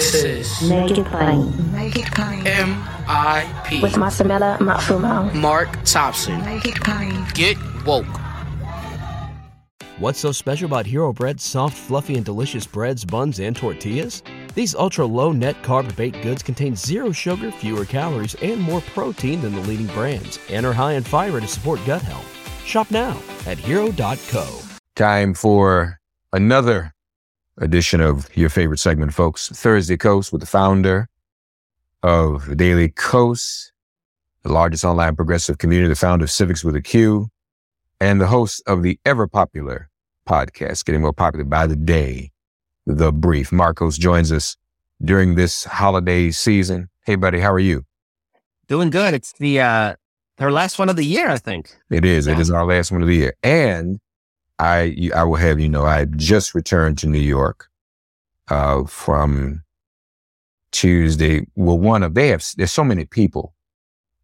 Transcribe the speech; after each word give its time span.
This 0.00 0.24
is 0.24 0.70
Make 0.70 0.96
it 0.96 1.04
plain. 1.08 1.72
Make 1.72 1.94
it 1.98 2.06
plain. 2.12 2.42
MIP. 2.42 3.82
With 3.82 3.92
Masamela 3.96 4.56
Matfumo. 4.56 5.34
Mark 5.34 5.68
Thompson. 5.84 6.42
Make 6.42 6.64
it 6.64 6.76
plain. 6.76 7.26
Get 7.34 7.58
woke. 7.84 8.06
What's 9.98 10.18
so 10.18 10.32
special 10.32 10.64
about 10.64 10.86
Hero 10.86 11.12
Bread's 11.12 11.44
soft, 11.44 11.76
fluffy, 11.76 12.14
and 12.14 12.24
delicious 12.24 12.66
breads, 12.66 13.04
buns, 13.04 13.40
and 13.40 13.54
tortillas? 13.54 14.22
These 14.54 14.74
ultra 14.74 15.04
low 15.04 15.32
net 15.32 15.62
carb 15.62 15.94
baked 15.96 16.22
goods 16.22 16.42
contain 16.42 16.74
zero 16.74 17.12
sugar, 17.12 17.52
fewer 17.52 17.84
calories, 17.84 18.34
and 18.36 18.58
more 18.58 18.80
protein 18.94 19.42
than 19.42 19.54
the 19.54 19.60
leading 19.60 19.88
brands, 19.88 20.38
and 20.48 20.64
are 20.64 20.72
high 20.72 20.94
in 20.94 21.02
fiber 21.02 21.42
to 21.42 21.46
support 21.46 21.78
gut 21.84 22.00
health. 22.00 22.64
Shop 22.64 22.90
now 22.90 23.20
at 23.44 23.58
hero.co. 23.58 24.60
Time 24.96 25.34
for 25.34 25.98
another 26.32 26.94
edition 27.60 28.00
of 28.00 28.34
your 28.36 28.48
favorite 28.48 28.78
segment, 28.78 29.14
folks. 29.14 29.48
Thursday 29.48 29.96
Kos 29.96 30.32
with 30.32 30.40
the 30.40 30.46
founder 30.46 31.08
of 32.02 32.56
Daily 32.56 32.88
Kos, 32.88 33.72
the 34.42 34.52
largest 34.52 34.84
online 34.84 35.14
progressive 35.16 35.58
community, 35.58 35.88
the 35.88 35.94
founder 35.96 36.24
of 36.24 36.30
Civics 36.30 36.64
with 36.64 36.74
a 36.74 36.82
Q, 36.82 37.28
and 38.00 38.20
the 38.20 38.26
host 38.26 38.62
of 38.66 38.82
the 38.82 38.98
ever 39.04 39.26
popular 39.26 39.90
podcast, 40.26 40.84
getting 40.84 41.02
more 41.02 41.12
popular 41.12 41.44
by 41.44 41.66
the 41.66 41.76
day, 41.76 42.30
The 42.86 43.12
Brief. 43.12 43.50
Markos 43.50 43.98
joins 43.98 44.32
us 44.32 44.56
during 45.02 45.34
this 45.34 45.64
holiday 45.64 46.30
season. 46.30 46.88
Hey, 47.04 47.16
buddy, 47.16 47.40
how 47.40 47.52
are 47.52 47.58
you? 47.58 47.84
Doing 48.68 48.90
good. 48.90 49.14
It's 49.14 49.32
the 49.32 49.60
uh 49.60 49.94
her 50.38 50.50
last 50.50 50.78
one 50.78 50.88
of 50.88 50.96
the 50.96 51.04
year, 51.04 51.28
I 51.28 51.36
think. 51.36 51.70
It 51.90 52.04
is. 52.04 52.26
It 52.26 52.32
Yeah. 52.32 52.40
is 52.40 52.50
our 52.50 52.64
last 52.64 52.90
one 52.90 53.02
of 53.02 53.08
the 53.08 53.14
year. 53.16 53.34
And 53.42 54.00
I, 54.60 55.10
I 55.14 55.24
will 55.24 55.36
have 55.36 55.58
you 55.58 55.68
know, 55.68 55.84
I 55.84 56.04
just 56.04 56.54
returned 56.54 56.98
to 56.98 57.06
New 57.08 57.18
York 57.18 57.68
uh, 58.48 58.84
from 58.84 59.62
Tuesday. 60.72 61.46
Well, 61.56 61.78
one 61.78 62.02
of 62.02 62.14
they 62.14 62.28
have. 62.28 62.44
There's 62.56 62.72
so 62.72 62.84
many 62.84 63.06
people 63.06 63.54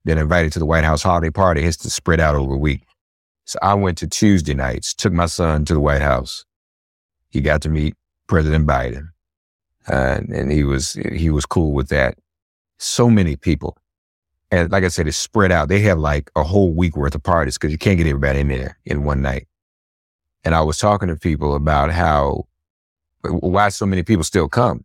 that 0.04 0.18
invited 0.18 0.52
to 0.52 0.58
the 0.58 0.66
White 0.66 0.84
House 0.84 1.02
holiday 1.02 1.30
party. 1.30 1.62
Has 1.62 1.76
to 1.78 1.90
spread 1.90 2.20
out 2.20 2.34
over 2.34 2.54
a 2.54 2.58
week. 2.58 2.82
So 3.46 3.58
I 3.62 3.74
went 3.74 3.98
to 3.98 4.06
Tuesday 4.06 4.54
nights. 4.54 4.94
Took 4.94 5.12
my 5.12 5.26
son 5.26 5.64
to 5.64 5.74
the 5.74 5.80
White 5.80 6.02
House. 6.02 6.44
He 7.30 7.40
got 7.40 7.62
to 7.62 7.68
meet 7.68 7.94
President 8.28 8.66
Biden, 8.66 9.08
uh, 9.88 10.20
and 10.32 10.52
he 10.52 10.64
was 10.64 10.94
he 11.12 11.30
was 11.30 11.46
cool 11.46 11.72
with 11.72 11.88
that. 11.88 12.18
So 12.78 13.08
many 13.08 13.36
people 13.36 13.78
and 14.50 14.70
like 14.70 14.84
I 14.84 14.88
said, 14.88 15.08
it's 15.08 15.16
spread 15.16 15.50
out. 15.50 15.68
They 15.68 15.80
have 15.80 15.98
like 15.98 16.30
a 16.36 16.42
whole 16.42 16.72
week 16.72 16.96
worth 16.96 17.14
of 17.14 17.22
parties 17.22 17.58
because 17.58 17.72
you 17.72 17.78
can't 17.78 17.98
get 17.98 18.06
everybody 18.06 18.40
in 18.40 18.48
there 18.48 18.78
in 18.84 19.04
one 19.04 19.22
night. 19.22 19.48
And 20.46 20.54
I 20.54 20.60
was 20.60 20.78
talking 20.78 21.08
to 21.08 21.16
people 21.16 21.56
about 21.56 21.90
how, 21.90 22.46
why 23.22 23.68
so 23.68 23.84
many 23.84 24.04
people 24.04 24.22
still 24.22 24.48
come 24.48 24.84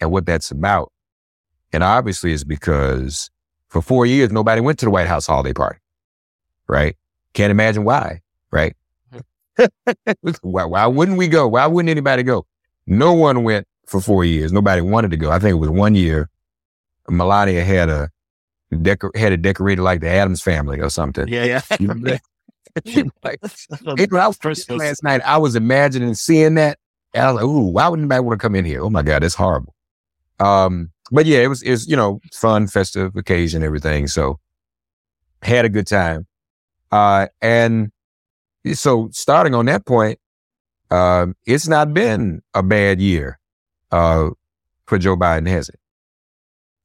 and 0.00 0.12
what 0.12 0.24
that's 0.24 0.52
about. 0.52 0.92
And 1.72 1.82
obviously 1.82 2.32
it's 2.32 2.44
because 2.44 3.28
for 3.66 3.82
four 3.82 4.06
years, 4.06 4.30
nobody 4.30 4.60
went 4.60 4.78
to 4.78 4.86
the 4.86 4.90
White 4.90 5.08
House 5.08 5.26
holiday 5.26 5.52
party, 5.52 5.80
right? 6.68 6.96
Can't 7.34 7.50
imagine 7.50 7.82
why, 7.82 8.20
right? 8.52 8.76
why, 10.42 10.64
why 10.64 10.86
wouldn't 10.86 11.18
we 11.18 11.26
go? 11.26 11.48
Why 11.48 11.66
wouldn't 11.66 11.90
anybody 11.90 12.22
go? 12.22 12.46
No 12.86 13.12
one 13.14 13.42
went 13.42 13.66
for 13.84 14.00
four 14.00 14.24
years. 14.24 14.52
Nobody 14.52 14.80
wanted 14.80 15.10
to 15.10 15.16
go. 15.16 15.32
I 15.32 15.40
think 15.40 15.54
it 15.54 15.58
was 15.58 15.70
one 15.70 15.96
year. 15.96 16.30
Melania 17.08 17.64
had 17.64 17.88
a, 17.88 18.10
decor- 18.70 19.10
had 19.16 19.32
it 19.32 19.42
decorated 19.42 19.82
like 19.82 20.02
the 20.02 20.08
Addams 20.08 20.40
family 20.40 20.80
or 20.80 20.88
something. 20.88 21.26
Yeah, 21.26 21.62
yeah. 21.80 22.18
You 22.84 22.92
remember 22.92 23.12
that? 23.22 23.86
like, 23.86 24.00
it, 24.00 24.12
when 24.12 24.20
I 24.20 24.26
was 24.26 24.36
Christmas. 24.36 24.78
last 24.78 25.02
night, 25.02 25.20
I 25.24 25.38
was 25.38 25.56
imagining 25.56 26.14
seeing 26.14 26.54
that. 26.54 26.78
And 27.14 27.24
I 27.24 27.32
was 27.32 27.42
like, 27.42 27.48
ooh, 27.48 27.68
why 27.70 27.88
wouldn't 27.88 28.04
anybody 28.04 28.26
want 28.26 28.40
to 28.40 28.42
come 28.42 28.54
in 28.54 28.64
here? 28.64 28.82
Oh 28.82 28.90
my 28.90 29.02
God, 29.02 29.22
that's 29.22 29.34
horrible. 29.34 29.74
Um, 30.40 30.90
but 31.10 31.26
yeah, 31.26 31.38
it 31.38 31.48
was, 31.48 31.62
it 31.62 31.70
was, 31.70 31.88
you 31.88 31.96
know, 31.96 32.20
fun, 32.32 32.66
festive 32.66 33.16
occasion, 33.16 33.62
everything. 33.62 34.06
So 34.08 34.38
had 35.42 35.64
a 35.64 35.68
good 35.68 35.86
time. 35.86 36.26
Uh, 36.92 37.26
and 37.40 37.90
so 38.74 39.08
starting 39.12 39.54
on 39.54 39.66
that 39.66 39.86
point, 39.86 40.18
um, 40.90 41.34
it's 41.46 41.68
not 41.68 41.92
been 41.92 42.42
a 42.54 42.62
bad 42.62 43.00
year, 43.00 43.38
uh, 43.90 44.30
for 44.86 44.98
Joe 44.98 45.16
Biden, 45.16 45.48
has 45.48 45.68
it? 45.68 45.78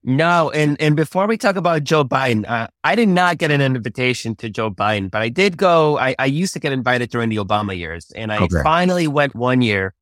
No, 0.05 0.51
and 0.51 0.79
and 0.81 0.95
before 0.97 1.27
we 1.27 1.37
talk 1.37 1.55
about 1.55 1.85
Joe 1.85 2.03
Biden, 2.03 2.45
uh, 2.49 2.67
I 2.83 2.95
did 2.95 3.07
not 3.07 3.37
get 3.37 3.51
an 3.51 3.61
invitation 3.61 4.35
to 4.35 4.49
Joe 4.49 4.69
Biden, 4.69 5.09
but 5.09 5.21
I 5.21 5.29
did 5.29 5.55
go. 5.55 5.97
I, 5.97 6.13
I 6.19 6.25
used 6.25 6.53
to 6.53 6.59
get 6.59 6.73
invited 6.73 7.09
during 7.09 7.29
the 7.29 7.37
Obama 7.37 7.77
years, 7.77 8.11
and 8.13 8.31
I 8.31 8.39
Okay. 8.39 8.61
finally 8.63 9.07
went 9.07 9.33
one 9.33 9.61
year. 9.61 9.93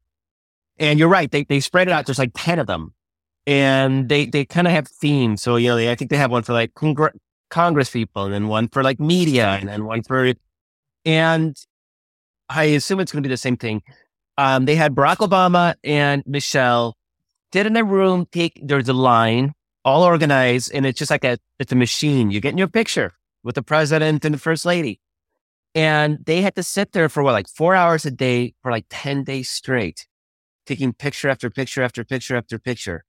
And 0.80 0.98
you're 0.98 1.08
right; 1.08 1.30
they 1.30 1.44
they 1.44 1.60
spread 1.60 1.88
it 1.88 1.92
out. 1.92 2.08
There's 2.08 2.18
like 2.18 2.32
ten 2.34 2.58
of 2.58 2.66
them, 2.66 2.96
and 3.46 4.10
they 4.10 4.26
they 4.26 4.44
kind 4.44 4.66
of 4.66 4.74
have 4.74 4.88
themes. 4.88 5.44
So 5.44 5.56
you 5.58 5.70
know, 5.70 5.76
they, 5.76 5.92
I 5.92 5.96
think 5.96 6.10
they 6.10 6.18
have 6.18 6.32
one 6.32 6.42
for 6.42 6.54
like 6.54 6.74
congr- 6.74 7.16
Congress 7.52 7.92
people, 7.92 8.26
and 8.26 8.34
then 8.34 8.48
one 8.48 8.70
for 8.70 8.82
like 8.82 9.00
media, 9.00 9.50
and 9.50 9.70
then 9.70 9.86
one 9.86 10.02
for, 10.02 10.34
and 11.06 11.56
I 12.50 12.64
assume 12.64 13.00
it's 13.02 13.12
going 13.12 13.22
to 13.22 13.28
be 13.30 13.32
the 13.34 13.38
same 13.38 13.58
thing. 13.58 13.84
Um, 14.40 14.66
they 14.66 14.76
had 14.76 14.96
Barack 14.96 15.18
Obama 15.18 15.76
and 15.84 16.24
Michelle 16.26 16.98
did 17.52 17.68
in 17.68 17.78
a 17.78 17.84
room. 17.84 18.26
Take 18.32 18.60
there's 18.64 18.90
a 18.90 18.94
line 18.94 19.54
all 19.84 20.04
organized, 20.04 20.72
and 20.74 20.86
it's 20.86 21.00
just 21.00 21.12
like 21.12 21.24
a 21.24 21.38
it's 21.60 21.72
a 21.72 21.76
machine. 21.76 22.32
You 22.32 22.40
get 22.40 22.52
in 22.52 22.58
your 22.58 22.68
picture 22.68 23.14
with 23.44 23.56
the 23.56 23.64
president 23.64 24.26
and 24.26 24.34
the 24.34 24.40
first 24.40 24.66
lady, 24.66 25.00
and 25.74 26.20
they 26.26 26.42
had 26.42 26.56
to 26.56 26.64
sit 26.64 26.92
there 26.92 27.10
for 27.10 27.24
what 27.24 27.34
like 27.34 27.48
four 27.48 27.76
hours 27.76 28.06
a 28.06 28.12
day 28.12 28.54
for 28.62 28.72
like 28.72 28.86
ten 28.90 29.24
days 29.24 29.50
straight, 29.50 30.08
taking 30.66 30.94
picture 30.94 31.30
after 31.30 31.50
picture 31.50 31.82
after 31.82 32.04
picture 32.04 32.36
after 32.36 32.60
picture, 32.60 33.04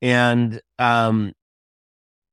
and 0.00 0.60
um, 0.78 1.32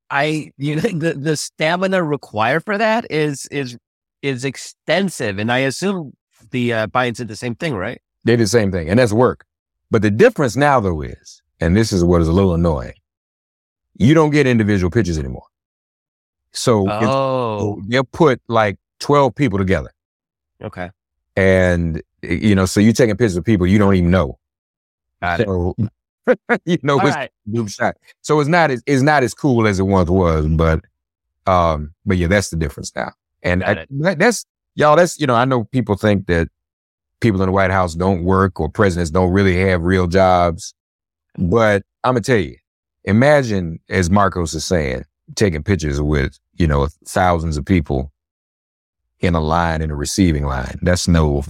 I 0.10 0.52
you 0.58 0.76
know 0.76 0.82
the 0.82 1.14
the 1.14 1.38
stamina 1.38 2.04
required 2.04 2.66
for 2.66 2.78
that 2.78 3.10
is 3.10 3.46
is 3.48 3.78
is 4.22 4.46
extensive, 4.46 5.40
and 5.40 5.52
I 5.52 5.60
assume 5.60 6.14
the 6.52 6.74
uh, 6.74 6.88
Biden 6.88 7.16
did 7.16 7.28
the 7.28 7.36
same 7.36 7.56
thing, 7.56 7.76
right? 7.76 8.02
They 8.26 8.34
did 8.34 8.44
the 8.44 8.48
same 8.48 8.72
thing, 8.72 8.90
and 8.90 9.00
that's 9.00 9.14
work. 9.14 9.46
But 9.92 10.02
the 10.02 10.12
difference 10.12 10.56
now, 10.56 10.80
though, 10.80 11.02
is, 11.02 11.42
and 11.60 11.76
this 11.76 11.92
is 11.92 12.04
what 12.04 12.22
is 12.22 12.28
a 12.28 12.32
little 12.32 12.54
annoying, 12.54 12.94
you 14.00 14.14
don't 14.16 14.32
get 14.32 14.48
individual 14.48 14.90
pictures 14.90 15.20
anymore. 15.20 15.46
So 16.52 16.88
it's- 16.88 17.04
Oh, 17.08 17.80
they'll 17.88 18.04
put 18.04 18.42
like 18.48 18.78
12 19.00 19.36
people 19.36 19.60
together. 19.60 19.92
okay. 20.64 20.90
And, 21.36 22.02
you 22.24 22.54
know, 22.56 22.66
so 22.66 22.80
you're 22.80 22.92
taking 22.94 23.16
pictures 23.16 23.38
of 23.38 23.46
people 23.46 23.66
you 23.68 23.78
don't 23.78 23.94
even 23.96 24.10
know. 24.12 24.38
So, 25.38 25.76
you 26.66 26.78
know, 26.84 27.00
All 27.00 27.08
it's 27.08 27.16
right. 27.16 27.32
shot. 27.70 27.96
So 28.22 28.40
it's 28.40 28.50
not 28.50 28.72
as, 28.72 28.82
it's 28.86 29.02
not 29.02 29.24
as 29.24 29.34
cool 29.34 29.68
as 29.68 29.80
it 29.80 29.84
once 29.84 30.10
was, 30.10 30.48
but, 30.48 30.82
um, 31.46 31.94
but 32.06 32.18
yeah, 32.18 32.28
that's 32.28 32.50
the 32.50 32.58
difference 32.58 32.92
now. 32.96 33.12
And 33.44 33.64
I, 33.64 33.86
that's, 33.90 34.46
y'all, 34.76 34.96
that's, 34.98 35.20
you 35.20 35.28
know, 35.28 35.36
I 35.36 35.46
know 35.46 35.64
people 35.66 35.96
think 35.96 36.28
that 36.28 36.50
people 37.22 37.42
in 37.42 37.48
the 37.48 37.54
White 37.54 37.72
House 37.72 37.96
don't 37.96 38.24
work 38.26 38.60
or 38.60 38.70
presidents 38.70 39.12
don't 39.12 39.32
really 39.32 39.58
have 39.62 39.82
real 39.84 40.08
jobs. 40.08 40.74
But 41.38 41.84
I'm 42.04 42.14
gonna 42.16 42.22
tell 42.22 42.38
you, 42.38 42.58
imagine, 43.04 43.80
as 43.90 44.10
Markos 44.10 44.56
is 44.56 44.66
saying, 44.66 45.04
taking 45.36 45.64
pictures 45.64 46.02
with, 46.02 46.38
you 46.56 46.68
know, 46.68 46.88
thousands 47.06 47.58
of 47.58 47.66
people 47.66 48.12
in 49.20 49.36
a 49.36 49.42
line, 49.42 49.82
in 49.82 49.92
a 49.92 49.96
receiving 49.96 50.46
line. 50.46 50.80
That's 50.82 51.08
no, 51.08 51.44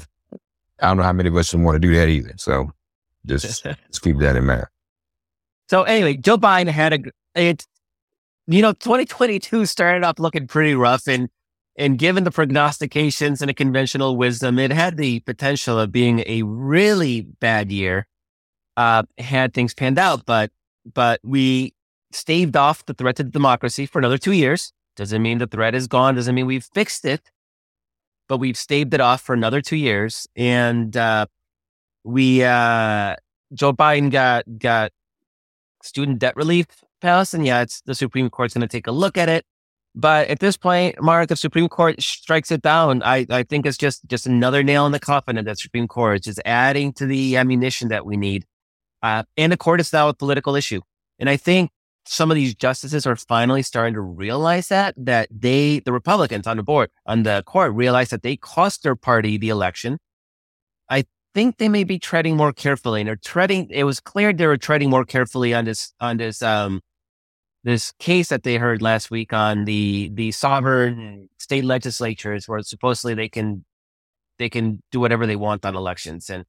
I 0.81 0.88
don't 0.88 0.97
know 0.97 1.03
how 1.03 1.13
many 1.13 1.29
of 1.29 1.35
us 1.35 1.53
would 1.53 1.63
want 1.63 1.75
to 1.75 1.79
do 1.79 1.95
that 1.95 2.09
either. 2.09 2.33
So 2.38 2.71
just, 3.25 3.63
just 3.88 4.01
keep 4.01 4.17
that 4.19 4.35
in 4.35 4.45
mind. 4.45 4.65
So 5.69 5.83
anyway, 5.83 6.15
Joe 6.15 6.38
Biden 6.38 6.67
had 6.67 6.93
a, 6.93 7.39
it. 7.39 7.65
You 8.47 8.63
know, 8.63 8.73
2022 8.73 9.67
started 9.67 10.03
off 10.03 10.17
looking 10.17 10.47
pretty 10.47 10.73
rough, 10.73 11.07
and 11.07 11.29
and 11.75 11.99
given 11.99 12.23
the 12.23 12.31
prognostications 12.31 13.41
and 13.41 13.49
the 13.49 13.53
conventional 13.53 14.17
wisdom, 14.17 14.57
it 14.57 14.71
had 14.71 14.97
the 14.97 15.19
potential 15.19 15.79
of 15.79 15.91
being 15.91 16.24
a 16.25 16.41
really 16.41 17.21
bad 17.21 17.71
year. 17.71 18.07
Uh, 18.75 19.03
had 19.18 19.53
things 19.53 19.74
panned 19.74 20.00
out, 20.00 20.25
but 20.25 20.51
but 20.94 21.19
we 21.24 21.74
staved 22.12 22.56
off 22.56 22.86
the 22.86 22.94
threat 22.94 23.15
to 23.18 23.24
democracy 23.24 23.86
for 23.86 24.00
another 24.00 24.18
two 24.18 24.31
years. 24.31 24.74
Doesn't 24.95 25.21
mean 25.21 25.38
the 25.38 25.47
threat 25.47 25.75
is 25.75 25.88
gone. 25.88 26.15
Doesn't 26.15 26.36
mean 26.36 26.45
we've 26.45 26.68
fixed 26.74 27.06
it, 27.06 27.31
but 28.27 28.38
we've 28.38 28.57
staved 28.57 28.94
it 28.94 29.01
off 29.01 29.21
for 29.21 29.33
another 29.33 29.62
two 29.62 29.77
years, 29.77 30.27
and 30.36 30.95
uh, 30.97 31.25
we 32.03 32.44
uh, 32.44 33.15
Joe 33.53 33.74
Biden 33.74 34.12
got 34.12 34.44
got 34.57 34.91
student 35.83 36.19
debt 36.19 36.36
relief 36.36 36.65
passed, 37.01 37.33
and 37.33 37.45
yeah, 37.45 37.62
it's 37.62 37.81
the 37.81 37.95
Supreme 37.95 38.30
Court's 38.30 38.53
going 38.53 38.62
to 38.62 38.68
take 38.68 38.88
a 38.88 38.91
look 38.91 39.18
at 39.18 39.30
it. 39.30 39.45
But 39.95 40.27
at 40.27 40.39
this 40.39 40.56
point, 40.56 41.01
Mark, 41.01 41.30
the 41.30 41.36
Supreme 41.36 41.68
Court 41.68 42.01
strikes 42.01 42.51
it 42.51 42.62
down. 42.62 43.01
I, 43.03 43.25
I 43.30 43.44
think 43.44 43.65
it's 43.65 43.77
just 43.77 44.07
just 44.07 44.27
another 44.27 44.63
nail 44.63 44.86
in 44.86 44.91
the 44.91 45.00
coffin 45.00 45.38
of 45.38 45.45
that 45.45 45.59
Supreme 45.59 45.88
Court. 45.88 46.18
It's 46.18 46.25
just 46.25 46.41
adding 46.45 46.94
to 46.94 47.06
the 47.06 47.38
ammunition 47.38 47.88
that 47.89 48.06
we 48.06 48.15
need. 48.18 48.45
Uh, 49.01 49.24
and 49.38 49.51
the 49.51 49.57
court 49.57 49.80
is 49.80 49.94
now 49.94 50.10
a 50.10 50.13
political 50.13 50.56
issue. 50.56 50.81
And 51.19 51.30
I 51.30 51.38
think 51.38 51.72
some 52.06 52.31
of 52.31 52.36
these 52.36 52.56
justices 52.56 53.06
are 53.06 53.16
finally 53.16 53.62
starting 53.62 53.94
to 53.94 54.01
realize 54.01 54.69
that 54.69 54.96
that 54.98 55.30
they, 55.31 55.80
the 55.80 55.94
Republicans 55.94 56.48
on 56.48 56.57
the 56.57 56.63
board, 56.63 56.90
on 57.06 57.24
the 57.24 57.44
court, 57.46 57.74
realize 57.74 58.10
that 58.10 58.24
they 58.24 58.36
cost 58.36 58.84
their 58.84 58.96
party 58.96 59.38
the 59.38 59.50
election. 59.50 60.00
I 60.90 61.06
think 61.36 61.57
they 61.57 61.69
may 61.69 61.84
be 61.84 62.00
treading 62.00 62.36
more 62.36 62.51
carefully, 62.51 63.01
and 63.01 63.07
they're 63.07 63.16
treading. 63.16 63.68
It 63.69 63.84
was 63.84 64.00
clear 64.00 64.34
they 64.34 64.48
were 64.48 64.57
treading 64.57 64.90
more 64.90 65.06
carefully 65.06 65.54
on 65.54 65.66
this 65.66 65.94
on 66.00 66.18
this 66.18 66.42
um 66.42 66.81
this 67.63 67.92
case 68.00 68.30
that 68.30 68.44
they 68.44 68.56
heard 68.57 68.81
last 68.81 69.12
week 69.12 69.34
on 69.34 69.66
the 69.66 70.10
the 70.13 70.31
sovereign 70.31 71.30
state 71.38 71.66
legislatures, 71.66 72.48
where 72.48 72.62
supposedly 72.62 73.13
they 73.13 73.30
can 73.30 73.66
they 74.40 74.50
can 74.50 74.81
do 74.92 75.00
whatever 75.00 75.28
they 75.28 75.36
want 75.36 75.66
on 75.66 75.75
elections, 75.75 76.30
and 76.30 76.46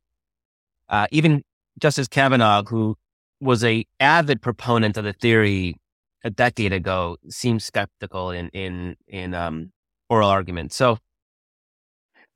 uh, 0.88 1.06
even 1.10 1.42
Justice 1.80 2.08
Kavanaugh, 2.08 2.62
who 2.64 2.96
was 3.40 3.64
a 3.64 3.86
avid 3.98 4.42
proponent 4.42 4.96
of 4.96 5.04
the 5.04 5.12
theory 5.12 5.76
a 6.22 6.30
decade 6.30 6.72
ago, 6.72 7.16
seems 7.28 7.64
skeptical 7.64 8.30
in 8.30 8.48
in 8.50 8.96
in 9.08 9.34
um, 9.34 9.72
oral 10.08 10.28
argument. 10.28 10.72
So 10.72 10.98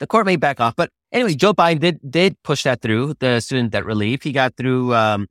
the 0.01 0.07
court 0.07 0.27
may 0.27 0.37
back 0.37 0.61
off, 0.61 0.75
but 0.77 0.91
anyway, 1.13 1.35
Joe 1.35 1.55
Biden 1.55 1.81
did 1.81 2.01
did 2.09 2.43
push 2.43 2.65
that 2.65 2.81
through 2.81 3.15
the 3.21 3.41
student 3.41 3.73
debt 3.73 3.85
relief. 3.85 4.23
He 4.23 4.33
got 4.33 4.57
through 4.57 4.95
um, 4.95 5.29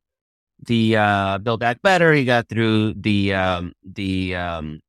the 0.65 0.95
uh, 0.95 1.37
Build 1.39 1.59
Back 1.59 1.81
Better. 1.81 2.13
He 2.13 2.25
got 2.25 2.47
through 2.47 2.93
the 2.93 3.33
um, 3.33 3.73
the 3.83 4.35
um, 4.35 4.79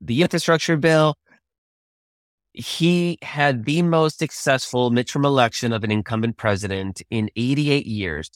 the 0.00 0.22
infrastructure 0.22 0.76
bill. 0.76 1.14
He 2.52 3.18
had 3.22 3.64
the 3.64 3.82
most 3.82 4.18
successful 4.18 4.90
midterm 4.90 5.24
election 5.24 5.72
of 5.72 5.84
an 5.84 5.90
incumbent 5.90 6.36
president 6.36 7.02
in 7.10 7.30
88 7.34 7.86
years. 7.86 8.30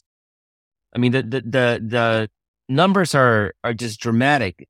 I 0.95 0.99
mean, 0.99 1.11
the 1.11 1.21
the 1.21 1.41
the, 1.41 1.81
the 1.85 2.29
numbers 2.67 3.13
are 3.13 3.53
are 3.63 3.73
just 3.73 3.99
dramatic. 3.99 4.67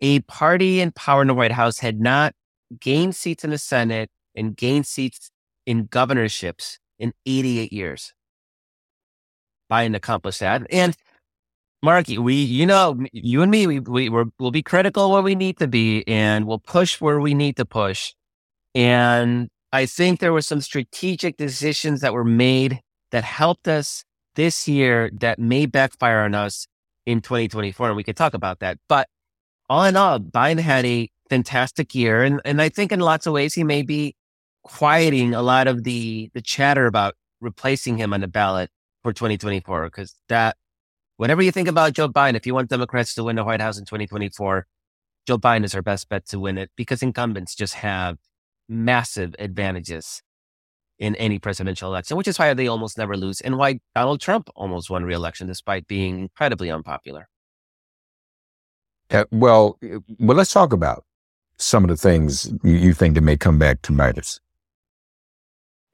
A 0.00 0.20
party 0.20 0.80
in 0.80 0.90
power 0.92 1.22
in 1.22 1.28
the 1.28 1.34
White 1.34 1.52
House 1.52 1.78
had 1.78 2.00
not 2.00 2.34
gained 2.80 3.14
seats 3.14 3.44
in 3.44 3.50
the 3.50 3.58
Senate 3.58 4.10
and 4.34 4.56
gained 4.56 4.86
seats 4.86 5.30
in 5.66 5.86
governorships 5.86 6.78
in 6.98 7.12
88 7.26 7.72
years. 7.72 8.12
Biden 9.70 9.94
accomplished 9.94 10.40
that. 10.40 10.66
And 10.70 10.96
Marky, 11.82 12.18
we, 12.18 12.34
you 12.34 12.66
know, 12.66 12.98
you 13.12 13.42
and 13.42 13.50
me, 13.50 13.66
we, 13.66 13.80
we 13.80 14.08
we 14.08 14.24
will 14.38 14.50
be 14.50 14.62
critical 14.62 15.10
where 15.10 15.22
we 15.22 15.34
need 15.34 15.58
to 15.58 15.66
be 15.66 16.06
and 16.06 16.46
we'll 16.46 16.58
push 16.60 17.00
where 17.00 17.20
we 17.20 17.34
need 17.34 17.56
to 17.56 17.64
push. 17.64 18.14
And 18.74 19.48
I 19.72 19.86
think 19.86 20.20
there 20.20 20.32
were 20.32 20.42
some 20.42 20.60
strategic 20.60 21.36
decisions 21.36 22.00
that 22.00 22.12
were 22.12 22.24
made 22.24 22.80
that 23.10 23.24
helped 23.24 23.68
us 23.68 24.04
this 24.34 24.66
year 24.66 25.10
that 25.20 25.38
may 25.38 25.66
backfire 25.66 26.20
on 26.20 26.34
us 26.34 26.66
in 27.06 27.20
2024. 27.20 27.88
And 27.88 27.96
we 27.96 28.04
could 28.04 28.16
talk 28.16 28.34
about 28.34 28.60
that. 28.60 28.78
But 28.88 29.08
all 29.68 29.84
in 29.84 29.96
all, 29.96 30.18
Biden 30.20 30.60
had 30.60 30.84
a 30.84 31.08
fantastic 31.28 31.94
year. 31.94 32.22
And, 32.22 32.40
and 32.44 32.60
I 32.60 32.68
think 32.68 32.92
in 32.92 33.00
lots 33.00 33.26
of 33.26 33.32
ways, 33.32 33.54
he 33.54 33.64
may 33.64 33.82
be 33.82 34.14
quieting 34.62 35.34
a 35.34 35.42
lot 35.42 35.66
of 35.66 35.84
the, 35.84 36.30
the 36.34 36.42
chatter 36.42 36.86
about 36.86 37.14
replacing 37.40 37.96
him 37.96 38.12
on 38.12 38.20
the 38.20 38.28
ballot 38.28 38.70
for 39.02 39.12
2024. 39.12 39.90
Cause 39.90 40.14
that, 40.28 40.56
whenever 41.16 41.42
you 41.42 41.50
think 41.50 41.68
about 41.68 41.92
Joe 41.92 42.08
Biden, 42.08 42.36
if 42.36 42.46
you 42.46 42.54
want 42.54 42.70
Democrats 42.70 43.14
to 43.14 43.24
win 43.24 43.36
the 43.36 43.44
White 43.44 43.60
House 43.60 43.78
in 43.78 43.84
2024, 43.84 44.66
Joe 45.26 45.38
Biden 45.38 45.64
is 45.64 45.74
our 45.74 45.82
best 45.82 46.08
bet 46.08 46.26
to 46.26 46.38
win 46.38 46.58
it 46.58 46.70
because 46.76 47.02
incumbents 47.02 47.54
just 47.54 47.74
have 47.74 48.18
massive 48.72 49.34
advantages 49.38 50.22
in 50.98 51.16
any 51.16 51.38
presidential 51.38 51.90
election, 51.90 52.16
which 52.16 52.28
is 52.28 52.38
why 52.38 52.54
they 52.54 52.68
almost 52.68 52.96
never 52.96 53.16
lose 53.16 53.40
and 53.40 53.58
why 53.58 53.80
Donald 53.94 54.20
Trump 54.20 54.48
almost 54.54 54.88
won 54.88 55.04
re-election 55.04 55.46
despite 55.46 55.86
being 55.88 56.18
incredibly 56.20 56.70
unpopular. 56.70 57.28
Uh, 59.10 59.24
well, 59.30 59.78
well, 60.18 60.36
let's 60.36 60.52
talk 60.52 60.72
about 60.72 61.04
some 61.58 61.84
of 61.84 61.90
the 61.90 61.96
things 61.96 62.52
you, 62.62 62.74
you 62.74 62.94
think 62.94 63.14
that 63.14 63.20
may 63.20 63.36
come 63.36 63.58
back 63.58 63.82
to 63.82 63.92
bite 63.92 64.18
us. 64.18 64.40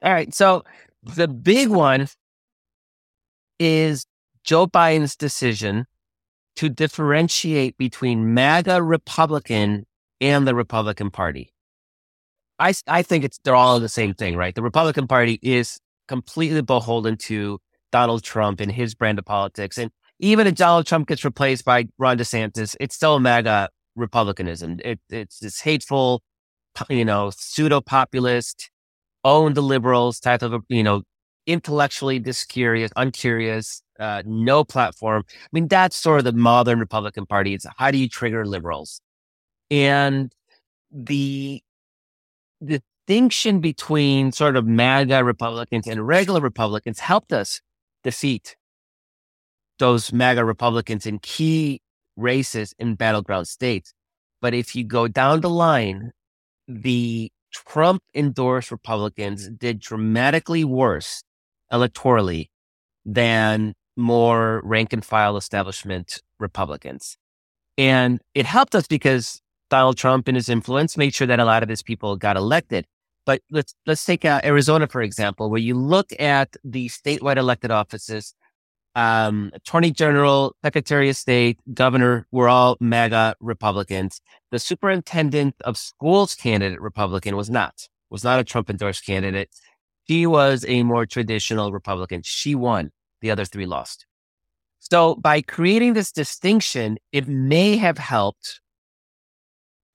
All 0.01 0.13
right. 0.13 0.33
So 0.33 0.63
the 1.03 1.27
big 1.27 1.69
one 1.69 2.07
is 3.59 4.05
Joe 4.43 4.67
Biden's 4.67 5.15
decision 5.15 5.85
to 6.55 6.69
differentiate 6.69 7.77
between 7.77 8.33
MAGA 8.33 8.81
Republican 8.81 9.85
and 10.21 10.47
the 10.47 10.55
Republican 10.55 11.11
Party. 11.11 11.53
I, 12.59 12.73
I 12.87 13.01
think 13.03 13.23
it's 13.23 13.39
they're 13.43 13.55
all 13.55 13.79
the 13.79 13.89
same 13.89 14.13
thing, 14.13 14.35
right? 14.35 14.53
The 14.53 14.61
Republican 14.61 15.07
Party 15.07 15.39
is 15.41 15.79
completely 16.07 16.61
beholden 16.61 17.17
to 17.17 17.59
Donald 17.91 18.23
Trump 18.23 18.59
and 18.59 18.71
his 18.71 18.95
brand 18.95 19.19
of 19.19 19.25
politics. 19.25 19.77
And 19.77 19.91
even 20.19 20.47
if 20.47 20.55
Donald 20.55 20.85
Trump 20.85 21.07
gets 21.07 21.23
replaced 21.23 21.63
by 21.65 21.87
Ron 21.97 22.17
DeSantis, 22.17 22.75
it's 22.79 22.95
still 22.95 23.19
MAGA 23.19 23.69
republicanism. 23.95 24.79
It, 24.83 24.99
it's 25.09 25.39
this 25.39 25.61
hateful, 25.61 26.21
you 26.89 27.05
know, 27.05 27.31
pseudo 27.35 27.81
populist, 27.81 28.69
own 29.23 29.53
the 29.53 29.61
liberals 29.61 30.19
type 30.19 30.41
of, 30.41 30.63
you 30.67 30.83
know, 30.83 31.03
intellectually 31.47 32.19
discurious, 32.19 32.91
uncurious, 32.95 33.81
uh, 33.99 34.21
no 34.25 34.63
platform. 34.63 35.23
I 35.27 35.47
mean, 35.51 35.67
that's 35.67 35.95
sort 35.95 36.19
of 36.19 36.25
the 36.25 36.33
modern 36.33 36.79
Republican 36.79 37.25
Party. 37.25 37.53
It's 37.53 37.65
how 37.77 37.91
do 37.91 37.97
you 37.97 38.09
trigger 38.09 38.45
liberals? 38.45 39.01
And 39.71 40.31
the 40.91 41.61
distinction 42.63 43.59
between 43.59 44.31
sort 44.31 44.55
of 44.55 44.65
MAGA 44.65 45.23
Republicans 45.23 45.87
and 45.87 46.07
regular 46.07 46.41
Republicans 46.41 46.99
helped 46.99 47.33
us 47.33 47.61
defeat 48.03 48.55
those 49.79 50.11
MAGA 50.13 50.43
Republicans 50.45 51.05
in 51.05 51.19
key 51.19 51.81
races 52.17 52.73
in 52.77 52.95
battleground 52.95 53.47
states. 53.47 53.93
But 54.41 54.53
if 54.53 54.75
you 54.75 54.83
go 54.83 55.07
down 55.07 55.41
the 55.41 55.49
line, 55.49 56.11
the 56.67 57.31
Trump 57.51 58.03
endorsed 58.13 58.71
Republicans 58.71 59.49
did 59.49 59.79
dramatically 59.79 60.63
worse 60.63 61.23
electorally 61.71 62.49
than 63.05 63.73
more 63.97 64.61
rank 64.63 64.93
and 64.93 65.03
file 65.03 65.35
establishment 65.35 66.21
Republicans. 66.39 67.17
And 67.77 68.21
it 68.35 68.45
helped 68.45 68.75
us 68.75 68.87
because 68.87 69.41
Donald 69.69 69.97
Trump 69.97 70.27
and 70.27 70.35
his 70.35 70.49
influence 70.49 70.97
made 70.97 71.13
sure 71.13 71.27
that 71.27 71.39
a 71.39 71.45
lot 71.45 71.63
of 71.63 71.69
his 71.69 71.83
people 71.83 72.15
got 72.15 72.37
elected. 72.37 72.85
But 73.25 73.41
let's 73.51 73.75
let's 73.85 74.03
take 74.03 74.25
uh, 74.25 74.41
Arizona 74.43 74.87
for 74.87 75.01
example, 75.01 75.49
where 75.49 75.59
you 75.59 75.75
look 75.75 76.11
at 76.19 76.55
the 76.63 76.89
statewide 76.89 77.37
elected 77.37 77.71
offices 77.71 78.33
um, 78.95 79.51
attorney 79.53 79.91
general, 79.91 80.55
secretary 80.63 81.09
of 81.09 81.15
state, 81.15 81.59
governor 81.73 82.27
were 82.31 82.49
all 82.49 82.77
MAGA 82.79 83.35
Republicans. 83.39 84.21
The 84.51 84.59
superintendent 84.59 85.55
of 85.63 85.77
schools 85.77 86.35
candidate 86.35 86.81
Republican 86.81 87.35
was 87.35 87.49
not, 87.49 87.87
was 88.09 88.23
not 88.23 88.39
a 88.39 88.43
Trump 88.43 88.69
endorsed 88.69 89.05
candidate. 89.05 89.49
She 90.07 90.25
was 90.25 90.65
a 90.67 90.83
more 90.83 91.05
traditional 91.05 91.71
Republican. 91.71 92.21
She 92.23 92.55
won. 92.55 92.91
The 93.21 93.31
other 93.31 93.45
three 93.45 93.65
lost. 93.65 94.05
So 94.79 95.15
by 95.15 95.41
creating 95.41 95.93
this 95.93 96.11
distinction, 96.11 96.97
it 97.11 97.27
may 97.27 97.75
have 97.77 97.97
helped, 97.97 98.61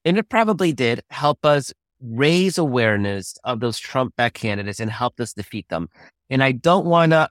and 0.05 0.19
it 0.19 0.29
probably 0.29 0.73
did 0.73 1.03
help 1.11 1.45
us 1.45 1.73
raise 2.01 2.59
awareness 2.59 3.37
of 3.45 3.61
those 3.61 3.79
Trump 3.79 4.15
back 4.17 4.35
candidates 4.35 4.81
and 4.81 4.91
helped 4.91 5.21
us 5.21 5.33
defeat 5.33 5.69
them. 5.69 5.89
And 6.29 6.43
I 6.43 6.53
don't 6.53 6.85
want 6.85 7.13
to 7.13 7.29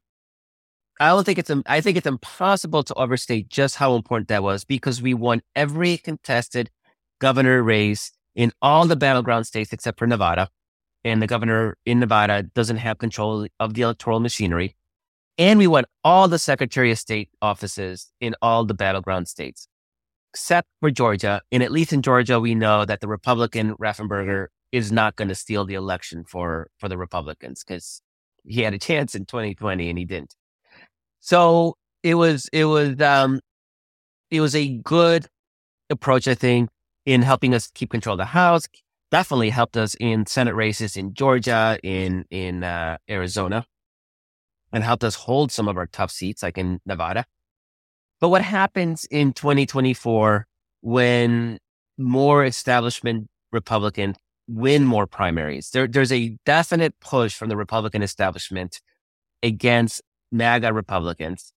I 0.99 1.09
don't 1.09 1.25
think 1.25 1.39
it's 1.39 1.51
I 1.65 1.81
think 1.81 1.97
it's 1.97 2.07
impossible 2.07 2.83
to 2.83 2.93
overstate 2.95 3.49
just 3.49 3.75
how 3.75 3.95
important 3.95 4.27
that 4.29 4.43
was 4.43 4.63
because 4.63 5.01
we 5.01 5.13
won 5.13 5.41
every 5.55 5.97
contested 5.97 6.69
governor 7.19 7.63
race 7.63 8.11
in 8.35 8.51
all 8.61 8.85
the 8.85 8.95
battleground 8.95 9.47
states 9.47 9.73
except 9.73 9.99
for 9.99 10.07
Nevada. 10.07 10.49
And 11.03 11.21
the 11.21 11.27
governor 11.27 11.77
in 11.85 11.99
Nevada 11.99 12.43
doesn't 12.43 12.77
have 12.77 12.97
control 12.97 13.47
of 13.59 13.73
the 13.73 13.81
electoral 13.81 14.19
machinery. 14.19 14.75
And 15.37 15.59
we 15.59 15.67
won 15.67 15.85
all 16.03 16.27
the 16.27 16.39
Secretary 16.39 16.91
of 16.91 16.99
State 16.99 17.29
offices 17.41 18.11
in 18.21 18.35
all 18.41 18.65
the 18.65 18.73
battleground 18.73 19.27
states, 19.27 19.67
except 20.33 20.67
for 20.79 20.89
Georgia. 20.89 21.41
And 21.51 21.61
at 21.61 21.71
least 21.71 21.93
in 21.93 22.01
Georgia, 22.01 22.39
we 22.39 22.55
know 22.55 22.85
that 22.85 23.01
the 23.01 23.07
Republican 23.07 23.75
Raffensperger 23.75 24.47
is 24.71 24.91
not 24.91 25.15
going 25.15 25.27
to 25.27 25.35
steal 25.35 25.63
the 25.63 25.75
election 25.75 26.23
for, 26.27 26.69
for 26.79 26.89
the 26.89 26.97
Republicans 26.97 27.63
because 27.63 28.01
he 28.43 28.61
had 28.61 28.73
a 28.73 28.79
chance 28.79 29.13
in 29.13 29.25
2020 29.25 29.89
and 29.89 29.99
he 29.99 30.05
didn't. 30.05 30.35
So 31.19 31.75
it 32.01 32.15
was 32.15 32.49
it 32.51 32.65
was 32.65 32.99
um 32.99 33.39
it 34.29 34.41
was 34.41 34.55
a 34.55 34.77
good 34.79 35.27
approach, 35.89 36.27
I 36.27 36.35
think, 36.35 36.69
in 37.05 37.21
helping 37.21 37.53
us 37.53 37.69
keep 37.73 37.91
control 37.91 38.15
of 38.15 38.17
the 38.17 38.25
House. 38.25 38.67
Definitely 39.11 39.51
helped 39.51 39.77
us 39.77 39.95
in 39.99 40.25
Senate 40.25 40.55
races 40.55 40.97
in 40.97 41.13
Georgia, 41.13 41.77
in 41.83 42.25
in 42.31 42.63
uh, 42.63 42.97
Arizona, 43.09 43.65
and 44.73 44.83
helped 44.83 45.03
us 45.03 45.15
hold 45.15 45.51
some 45.51 45.67
of 45.67 45.77
our 45.77 45.87
tough 45.87 46.11
seats, 46.11 46.43
like 46.43 46.57
in 46.57 46.81
Nevada. 46.85 47.25
But 48.23 48.29
what 48.29 48.41
happens 48.41 49.03
in 49.11 49.33
2024 49.33 50.47
when 50.79 51.57
more 51.97 52.45
establishment 52.45 53.27
Republicans 53.51 54.15
win 54.47 54.85
more 54.85 55.05
primaries? 55.07 55.71
There, 55.71 55.87
there's 55.87 56.13
a 56.13 56.37
definite 56.45 56.97
push 57.01 57.35
from 57.35 57.49
the 57.49 57.57
Republican 57.57 58.01
establishment 58.01 58.79
against 59.43 60.01
MAGA 60.31 60.71
Republicans. 60.71 61.51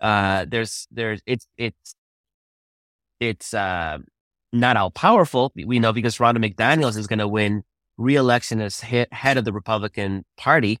Uh, 0.00 0.46
there's, 0.48 0.88
there's, 0.90 1.20
it's, 1.26 1.46
it's, 1.58 1.94
it's, 3.20 3.52
uh, 3.52 3.98
not 4.54 4.78
all 4.78 4.90
powerful. 4.90 5.52
We 5.54 5.78
know 5.78 5.92
because 5.92 6.16
Ronna 6.16 6.42
McDaniels 6.42 6.96
is 6.96 7.06
going 7.06 7.18
to 7.18 7.28
win 7.28 7.62
re-election 7.98 8.62
as 8.62 8.80
head 8.80 9.36
of 9.36 9.44
the 9.44 9.52
Republican 9.52 10.24
Party. 10.38 10.78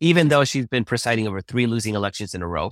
even 0.00 0.28
though 0.28 0.44
she's 0.44 0.66
been 0.66 0.86
presiding 0.86 1.28
over 1.28 1.42
three 1.42 1.66
losing 1.66 1.94
elections 1.94 2.34
in 2.34 2.40
a 2.40 2.48
row. 2.48 2.70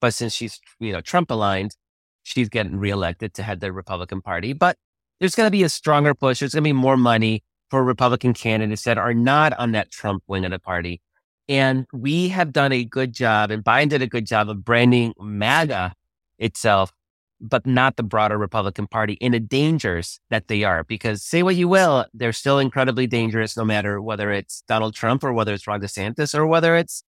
But 0.00 0.14
since 0.14 0.34
she's, 0.34 0.60
you 0.78 0.92
know, 0.92 1.00
Trump 1.00 1.30
aligned, 1.30 1.76
she's 2.22 2.48
getting 2.48 2.78
reelected 2.78 3.34
to 3.34 3.42
head 3.42 3.60
the 3.60 3.72
Republican 3.72 4.22
Party. 4.22 4.52
But 4.52 4.76
there's 5.20 5.34
going 5.34 5.46
to 5.46 5.52
be 5.52 5.62
a 5.62 5.68
stronger 5.68 6.14
push. 6.14 6.40
There's 6.40 6.54
going 6.54 6.64
to 6.64 6.68
be 6.68 6.72
more 6.72 6.96
money 6.96 7.42
for 7.70 7.84
Republican 7.84 8.34
candidates 8.34 8.84
that 8.84 8.98
are 8.98 9.14
not 9.14 9.52
on 9.58 9.72
that 9.72 9.90
Trump 9.90 10.22
wing 10.26 10.44
of 10.44 10.50
the 10.50 10.58
party. 10.58 11.00
And 11.48 11.86
we 11.92 12.28
have 12.28 12.52
done 12.52 12.72
a 12.72 12.84
good 12.84 13.12
job, 13.14 13.50
and 13.50 13.64
Biden 13.64 13.88
did 13.88 14.02
a 14.02 14.06
good 14.06 14.26
job 14.26 14.50
of 14.50 14.64
branding 14.64 15.14
MAGA 15.18 15.94
itself, 16.38 16.92
but 17.40 17.66
not 17.66 17.96
the 17.96 18.02
broader 18.02 18.36
Republican 18.36 18.86
Party 18.86 19.14
in 19.14 19.32
the 19.32 19.40
dangers 19.40 20.20
that 20.28 20.48
they 20.48 20.64
are. 20.64 20.84
Because 20.84 21.22
say 21.22 21.42
what 21.42 21.56
you 21.56 21.66
will, 21.66 22.04
they're 22.12 22.34
still 22.34 22.58
incredibly 22.58 23.06
dangerous, 23.06 23.56
no 23.56 23.64
matter 23.64 24.00
whether 24.00 24.30
it's 24.30 24.62
Donald 24.68 24.94
Trump 24.94 25.24
or 25.24 25.32
whether 25.32 25.54
it's 25.54 25.66
Ron 25.66 25.80
DeSantis 25.80 26.34
or 26.34 26.46
whether 26.46 26.76
it's, 26.76 27.02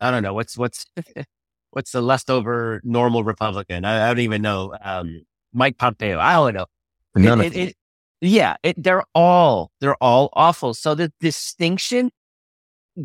I 0.00 0.12
don't 0.12 0.22
know, 0.22 0.34
what's, 0.34 0.56
what's, 0.56 0.86
what's 1.72 1.92
the 1.92 2.00
leftover 2.02 2.80
normal 2.84 3.24
Republican? 3.24 3.84
I, 3.84 4.04
I 4.04 4.08
don't 4.08 4.20
even 4.20 4.42
know. 4.42 4.74
Um, 4.82 5.22
Mike 5.52 5.78
Pompeo. 5.78 6.18
I 6.18 6.34
don't 6.34 6.54
know. 6.54 6.66
None 7.14 7.40
It- 7.40 7.46
of 7.46 7.56
it- 7.56 7.68
it- 7.70 7.76
yeah, 8.22 8.56
it, 8.62 8.82
they're 8.82 9.04
all 9.14 9.70
they're 9.80 9.96
all 10.02 10.28
awful. 10.34 10.74
So 10.74 10.94
the 10.94 11.10
distinction 11.20 12.10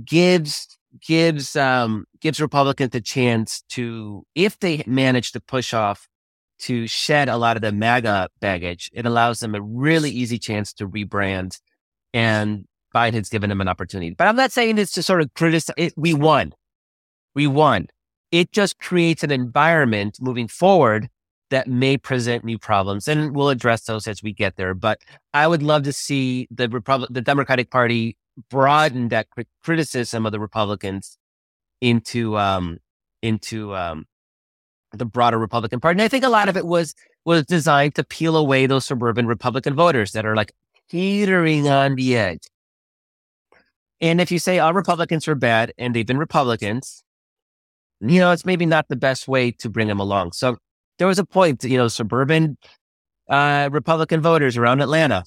gives 0.03 0.77
gives 1.05 1.55
um 1.55 2.05
gives 2.19 2.41
Republicans 2.41 2.91
the 2.91 3.01
chance 3.01 3.63
to 3.69 4.23
if 4.35 4.59
they 4.59 4.83
manage 4.85 5.31
to 5.31 5.39
push 5.39 5.73
off 5.73 6.07
to 6.59 6.87
shed 6.87 7.29
a 7.29 7.37
lot 7.37 7.55
of 7.55 7.61
the 7.61 7.71
MAGA 7.71 8.29
baggage, 8.41 8.89
it 8.93 9.05
allows 9.05 9.39
them 9.39 9.55
a 9.55 9.61
really 9.61 10.09
easy 10.09 10.37
chance 10.39 10.73
to 10.73 10.87
rebrand. 10.87 11.59
And 12.13 12.65
Biden 12.93 13.13
has 13.15 13.27
given 13.29 13.49
them 13.49 13.59
an 13.61 13.67
opportunity. 13.67 14.11
But 14.11 14.27
I'm 14.27 14.37
not 14.37 14.51
saying 14.53 14.75
this 14.75 14.91
to 14.91 15.03
sort 15.03 15.21
of 15.21 15.33
criticize. 15.33 15.73
It, 15.77 15.93
we 15.97 16.13
won, 16.13 16.53
we 17.35 17.45
won. 17.47 17.87
It 18.31 18.51
just 18.51 18.79
creates 18.79 19.23
an 19.23 19.31
environment 19.31 20.17
moving 20.21 20.47
forward 20.47 21.09
that 21.51 21.67
may 21.67 21.97
present 21.97 22.43
new 22.43 22.57
problems, 22.57 23.07
and 23.07 23.35
we'll 23.35 23.49
address 23.49 23.83
those 23.83 24.07
as 24.07 24.23
we 24.23 24.33
get 24.33 24.55
there. 24.55 24.73
But 24.73 24.99
I 25.33 25.47
would 25.47 25.63
love 25.63 25.83
to 25.83 25.93
see 25.93 26.47
the 26.49 26.67
Republic, 26.69 27.09
the 27.13 27.21
Democratic 27.21 27.69
Party 27.69 28.17
broaden 28.49 29.09
that 29.09 29.29
cri- 29.29 29.47
criticism 29.63 30.25
of 30.25 30.31
the 30.31 30.39
Republicans 30.39 31.17
into 31.81 32.37
um, 32.37 32.79
into 33.21 33.75
um, 33.75 34.05
the 34.91 35.05
broader 35.05 35.37
Republican 35.37 35.79
Party. 35.79 35.97
And 35.97 36.01
I 36.01 36.07
think 36.07 36.23
a 36.23 36.29
lot 36.29 36.49
of 36.49 36.57
it 36.57 36.65
was 36.65 36.95
was 37.25 37.45
designed 37.45 37.95
to 37.95 38.03
peel 38.03 38.35
away 38.35 38.65
those 38.65 38.85
suburban 38.85 39.27
Republican 39.27 39.75
voters 39.75 40.11
that 40.11 40.25
are 40.25 40.35
like 40.35 40.51
teetering 40.89 41.67
on 41.67 41.95
the 41.95 42.17
edge. 42.17 42.47
And 44.01 44.19
if 44.19 44.31
you 44.31 44.39
say 44.39 44.59
all 44.59 44.73
Republicans 44.73 45.27
are 45.27 45.35
bad 45.35 45.73
and 45.77 45.95
they've 45.95 46.05
been 46.05 46.17
Republicans, 46.17 47.03
you 48.01 48.19
know, 48.19 48.31
it's 48.31 48.45
maybe 48.45 48.65
not 48.65 48.87
the 48.87 48.95
best 48.95 49.27
way 49.27 49.51
to 49.51 49.69
bring 49.69 49.87
them 49.87 49.99
along. 49.99 50.33
So 50.33 50.57
there 50.97 51.07
was 51.07 51.19
a 51.19 51.25
point, 51.25 51.63
you 51.63 51.77
know, 51.77 51.87
suburban 51.87 52.57
uh, 53.29 53.69
Republican 53.71 54.21
voters 54.21 54.57
around 54.57 54.81
Atlanta. 54.81 55.23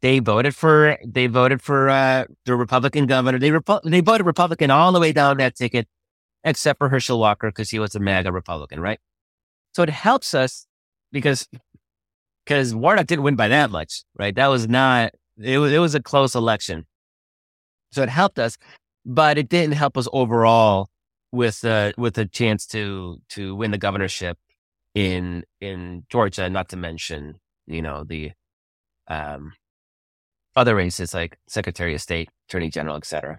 They 0.00 0.20
voted 0.20 0.54
for 0.54 0.96
they 1.04 1.26
voted 1.26 1.60
for 1.60 1.88
uh, 1.88 2.24
the 2.44 2.54
Republican 2.54 3.06
governor. 3.06 3.38
They 3.38 3.50
Repu- 3.50 3.82
they 3.82 4.00
voted 4.00 4.26
Republican 4.26 4.70
all 4.70 4.92
the 4.92 5.00
way 5.00 5.12
down 5.12 5.38
that 5.38 5.56
ticket, 5.56 5.88
except 6.44 6.78
for 6.78 6.88
Herschel 6.88 7.18
Walker 7.18 7.48
because 7.48 7.70
he 7.70 7.80
was 7.80 7.96
a 7.96 8.00
MAGA 8.00 8.30
Republican, 8.30 8.80
right? 8.80 9.00
So 9.72 9.82
it 9.82 9.90
helps 9.90 10.34
us 10.34 10.66
because 11.10 11.48
because 12.44 12.74
Warnock 12.74 13.06
didn't 13.08 13.24
win 13.24 13.34
by 13.34 13.48
that 13.48 13.70
much, 13.70 14.04
right? 14.16 14.34
That 14.34 14.46
was 14.46 14.68
not 14.68 15.14
it 15.36 15.58
was 15.58 15.72
it 15.72 15.78
was 15.78 15.96
a 15.96 16.02
close 16.02 16.36
election, 16.36 16.86
so 17.90 18.02
it 18.02 18.08
helped 18.08 18.38
us, 18.38 18.56
but 19.04 19.36
it 19.36 19.48
didn't 19.48 19.74
help 19.74 19.98
us 19.98 20.06
overall 20.12 20.90
with 21.32 21.64
uh, 21.64 21.92
with 21.96 22.18
a 22.18 22.26
chance 22.26 22.66
to 22.66 23.20
to 23.30 23.54
win 23.54 23.70
the 23.70 23.78
governorship 23.78 24.38
in 24.94 25.44
in 25.60 26.04
Georgia. 26.08 26.48
Not 26.48 26.68
to 26.70 26.76
mention, 26.76 27.34
you 27.66 27.82
know, 27.82 28.04
the 28.04 28.32
um, 29.08 29.52
other 30.56 30.74
races 30.74 31.14
like 31.14 31.38
Secretary 31.46 31.94
of 31.94 32.00
State, 32.00 32.28
Attorney 32.48 32.70
General, 32.70 32.96
etc. 32.96 33.38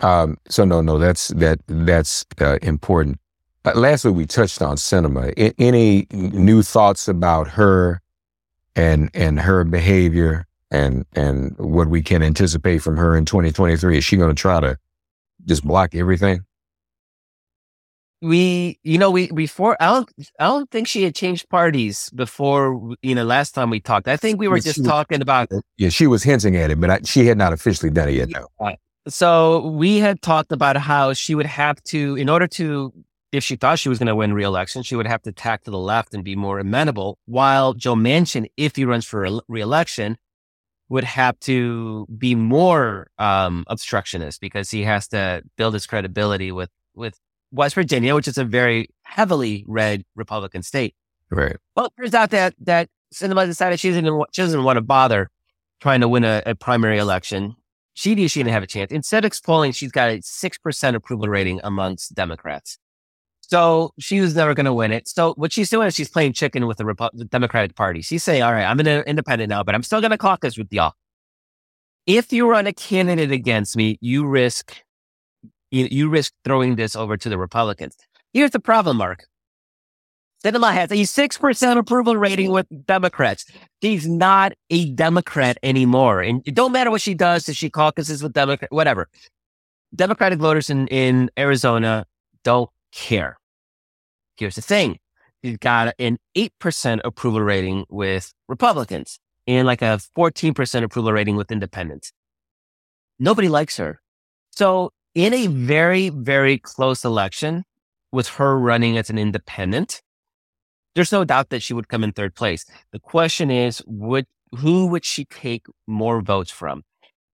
Um, 0.00 0.38
so 0.48 0.64
no, 0.64 0.80
no, 0.80 0.98
that's 0.98 1.28
that 1.28 1.60
that's 1.66 2.26
uh, 2.40 2.58
important. 2.62 3.18
Uh, 3.64 3.72
lastly, 3.74 4.10
we 4.10 4.26
touched 4.26 4.60
on 4.60 4.76
Sinema. 4.76 5.32
A- 5.38 5.54
any 5.60 6.06
new 6.10 6.62
thoughts 6.62 7.08
about 7.08 7.48
her 7.48 8.00
and 8.76 9.10
and 9.14 9.40
her 9.40 9.64
behavior 9.64 10.46
and 10.70 11.06
and 11.14 11.56
what 11.58 11.88
we 11.88 12.02
can 12.02 12.22
anticipate 12.22 12.78
from 12.78 12.96
her 12.96 13.16
in 13.16 13.24
2023? 13.24 13.96
Is 13.98 14.04
she 14.04 14.16
going 14.16 14.34
to 14.34 14.40
try 14.40 14.60
to 14.60 14.76
just 15.46 15.64
block 15.64 15.94
everything? 15.94 16.44
We, 18.22 18.78
you 18.82 18.96
know, 18.96 19.10
we 19.10 19.30
before 19.30 19.76
I 19.80 19.86
don't, 19.86 20.10
I 20.40 20.46
don't 20.46 20.70
think 20.70 20.88
she 20.88 21.02
had 21.02 21.14
changed 21.14 21.48
parties 21.50 22.08
before. 22.14 22.94
You 23.02 23.14
know, 23.14 23.24
last 23.24 23.52
time 23.52 23.68
we 23.68 23.80
talked, 23.80 24.08
I 24.08 24.16
think 24.16 24.40
we 24.40 24.48
were 24.48 24.60
just 24.60 24.78
was- 24.78 24.86
talking 24.86 25.20
about 25.20 25.50
Yeah, 25.76 25.90
she 25.90 26.06
was 26.06 26.22
hinting 26.22 26.56
at 26.56 26.70
it, 26.70 26.80
but 26.80 26.90
I, 26.90 27.00
she 27.04 27.26
had 27.26 27.36
not 27.36 27.52
officially 27.52 27.90
done 27.90 28.08
it 28.08 28.14
yet. 28.14 28.30
No. 28.30 28.76
So 29.06 29.66
we 29.68 29.98
had 29.98 30.22
talked 30.22 30.52
about 30.52 30.78
how 30.78 31.12
she 31.12 31.34
would 31.34 31.44
have 31.44 31.82
to, 31.84 32.16
in 32.16 32.30
order 32.30 32.46
to, 32.46 32.94
if 33.32 33.44
she 33.44 33.56
thought 33.56 33.78
she 33.78 33.90
was 33.90 33.98
going 33.98 34.06
to 34.06 34.14
win 34.14 34.32
re-election, 34.32 34.82
she 34.82 34.96
would 34.96 35.06
have 35.06 35.20
to 35.22 35.32
tack 35.32 35.64
to 35.64 35.70
the 35.70 35.78
left 35.78 36.14
and 36.14 36.24
be 36.24 36.34
more 36.34 36.58
amenable. 36.58 37.18
While 37.26 37.74
Joe 37.74 37.96
Manchin, 37.96 38.46
if 38.56 38.76
he 38.76 38.86
runs 38.86 39.04
for 39.04 39.40
re-election, 39.48 40.16
would 40.88 41.04
have 41.04 41.38
to 41.40 42.06
be 42.18 42.34
more 42.34 43.08
um, 43.18 43.64
obstructionist 43.68 44.40
because 44.40 44.70
he 44.70 44.82
has 44.82 45.08
to 45.08 45.42
build 45.56 45.74
his 45.74 45.86
credibility 45.86 46.52
with 46.52 46.70
with 46.94 47.18
West 47.52 47.74
Virginia, 47.74 48.14
which 48.14 48.28
is 48.28 48.38
a 48.38 48.44
very 48.44 48.88
heavily 49.02 49.64
red 49.66 50.04
Republican 50.14 50.62
state. 50.62 50.94
Right. 51.30 51.56
Well, 51.76 51.86
it 51.86 51.92
turns 52.00 52.14
out 52.14 52.30
that 52.30 52.54
that 52.60 52.88
Sinema 53.14 53.46
decided 53.46 53.80
she 53.80 53.90
doesn't 53.90 54.26
she 54.32 54.42
doesn't 54.42 54.64
want 54.64 54.76
to 54.76 54.82
bother 54.82 55.30
trying 55.80 56.00
to 56.00 56.08
win 56.08 56.24
a, 56.24 56.42
a 56.46 56.54
primary 56.54 56.98
election. 56.98 57.54
She 57.94 58.14
knew 58.14 58.28
she 58.28 58.40
didn't 58.40 58.52
have 58.52 58.62
a 58.62 58.66
chance. 58.66 58.90
In 58.90 59.02
Civiqs 59.02 59.42
polling, 59.42 59.72
she's 59.72 59.92
got 59.92 60.10
a 60.10 60.20
six 60.22 60.58
percent 60.58 60.96
approval 60.96 61.28
rating 61.28 61.60
amongst 61.62 62.14
Democrats. 62.14 62.78
So 63.48 63.92
she 63.98 64.20
was 64.20 64.34
never 64.34 64.54
going 64.54 64.66
to 64.66 64.72
win 64.72 64.92
it. 64.92 65.08
So 65.08 65.34
what 65.34 65.52
she's 65.52 65.70
doing 65.70 65.88
is 65.88 65.94
she's 65.94 66.08
playing 66.08 66.32
chicken 66.32 66.66
with 66.66 66.78
the, 66.78 66.84
Repu- 66.84 67.10
the 67.12 67.24
Democratic 67.24 67.76
Party. 67.76 68.02
She's 68.02 68.22
saying, 68.22 68.42
"All 68.42 68.52
right, 68.52 68.64
I'm 68.64 68.80
an 68.80 68.86
independent 68.86 69.50
now, 69.50 69.62
but 69.62 69.74
I'm 69.74 69.82
still 69.82 70.00
going 70.00 70.10
to 70.10 70.18
caucus 70.18 70.56
with 70.56 70.72
y'all. 70.72 70.94
If 72.06 72.32
you 72.32 72.48
run 72.48 72.66
a 72.66 72.72
candidate 72.72 73.32
against 73.32 73.76
me, 73.76 73.98
you 74.00 74.26
risk 74.26 74.76
you, 75.70 75.88
you 75.90 76.08
risk 76.08 76.32
throwing 76.44 76.76
this 76.76 76.94
over 76.94 77.16
to 77.16 77.28
the 77.28 77.38
Republicans. 77.38 77.96
Here's 78.32 78.52
the 78.52 78.60
problem, 78.60 78.96
Mark. 78.96 79.24
Sinema 80.44 80.72
has 80.72 80.90
a 80.92 80.96
6% 80.96 81.78
approval 81.78 82.16
rating 82.16 82.50
with 82.50 82.66
Democrats. 82.86 83.46
She's 83.82 84.06
not 84.06 84.52
a 84.68 84.90
Democrat 84.90 85.56
anymore. 85.62 86.20
And 86.20 86.42
it 86.44 86.54
don't 86.54 86.70
matter 86.70 86.90
what 86.90 87.00
she 87.00 87.14
does, 87.14 87.48
if 87.48 87.56
she 87.56 87.70
caucuses 87.70 88.22
with 88.22 88.34
Democrat, 88.34 88.70
whatever. 88.70 89.08
Democratic 89.94 90.38
voters 90.38 90.68
in, 90.68 90.86
in 90.88 91.30
Arizona 91.38 92.04
don't 92.42 92.68
care. 92.94 93.38
Here's 94.36 94.54
the 94.54 94.62
thing. 94.62 94.98
She's 95.44 95.58
got 95.58 95.94
an 95.98 96.18
8% 96.36 97.00
approval 97.04 97.40
rating 97.40 97.84
with 97.90 98.32
Republicans 98.48 99.18
and 99.46 99.66
like 99.66 99.82
a 99.82 100.00
14% 100.16 100.82
approval 100.82 101.12
rating 101.12 101.36
with 101.36 101.52
independents. 101.52 102.12
Nobody 103.18 103.48
likes 103.48 103.76
her. 103.76 104.00
So 104.52 104.92
in 105.14 105.34
a 105.34 105.48
very, 105.48 106.08
very 106.08 106.58
close 106.58 107.04
election 107.04 107.64
with 108.10 108.28
her 108.28 108.58
running 108.58 108.96
as 108.96 109.10
an 109.10 109.18
independent, 109.18 110.00
there's 110.94 111.12
no 111.12 111.24
doubt 111.24 111.50
that 111.50 111.62
she 111.62 111.74
would 111.74 111.88
come 111.88 112.04
in 112.04 112.12
third 112.12 112.34
place. 112.34 112.64
The 112.92 113.00
question 113.00 113.50
is, 113.50 113.82
would 113.86 114.26
who 114.58 114.86
would 114.86 115.04
she 115.04 115.24
take 115.24 115.66
more 115.86 116.20
votes 116.20 116.50
from? 116.50 116.84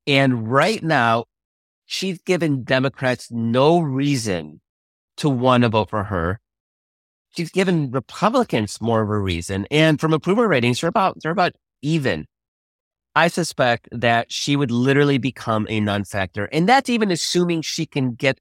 And 0.07 0.51
right 0.51 0.83
now, 0.83 1.27
she's 1.85 2.19
given 2.23 2.65
Democrats 2.65 3.31
no 3.31 3.79
reason 3.81 4.61
to 5.21 5.29
want 5.29 5.63
to 5.63 5.69
vote 5.69 5.91
for 5.91 6.05
her. 6.05 6.41
She's 7.37 7.51
given 7.51 7.91
Republicans 7.91 8.81
more 8.81 9.03
of 9.03 9.11
a 9.11 9.19
reason. 9.19 9.67
And 9.71 10.01
from 10.01 10.13
approval 10.13 10.45
ratings, 10.45 10.81
they're 10.81 10.89
about 10.89 11.19
they're 11.23 11.33
about 11.33 11.53
even. 11.83 12.27
I 13.15 13.29
suspect 13.29 13.89
that 13.93 14.33
she 14.33 14.57
would 14.57 14.71
literally 14.71 15.19
become 15.19 15.67
a 15.69 15.81
non-factor. 15.81 16.45
And 16.47 16.69
that's 16.69 16.89
even 16.89 17.11
assuming 17.11 17.63
she 17.63 17.85
can 17.85 18.15
get 18.15 18.39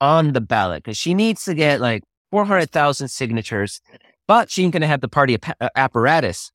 on 0.00 0.32
the 0.32 0.40
ballot 0.40 0.82
because 0.82 0.98
she 0.98 1.14
needs 1.14 1.44
to 1.44 1.54
get 1.54 1.80
like 1.80 2.02
400,000 2.30 3.08
signatures, 3.08 3.80
but 4.26 4.50
she 4.50 4.64
ain't 4.64 4.72
going 4.72 4.82
to 4.82 4.88
have 4.88 5.00
the 5.00 5.08
party 5.08 5.38
uh, 5.60 5.68
apparatus 5.76 6.50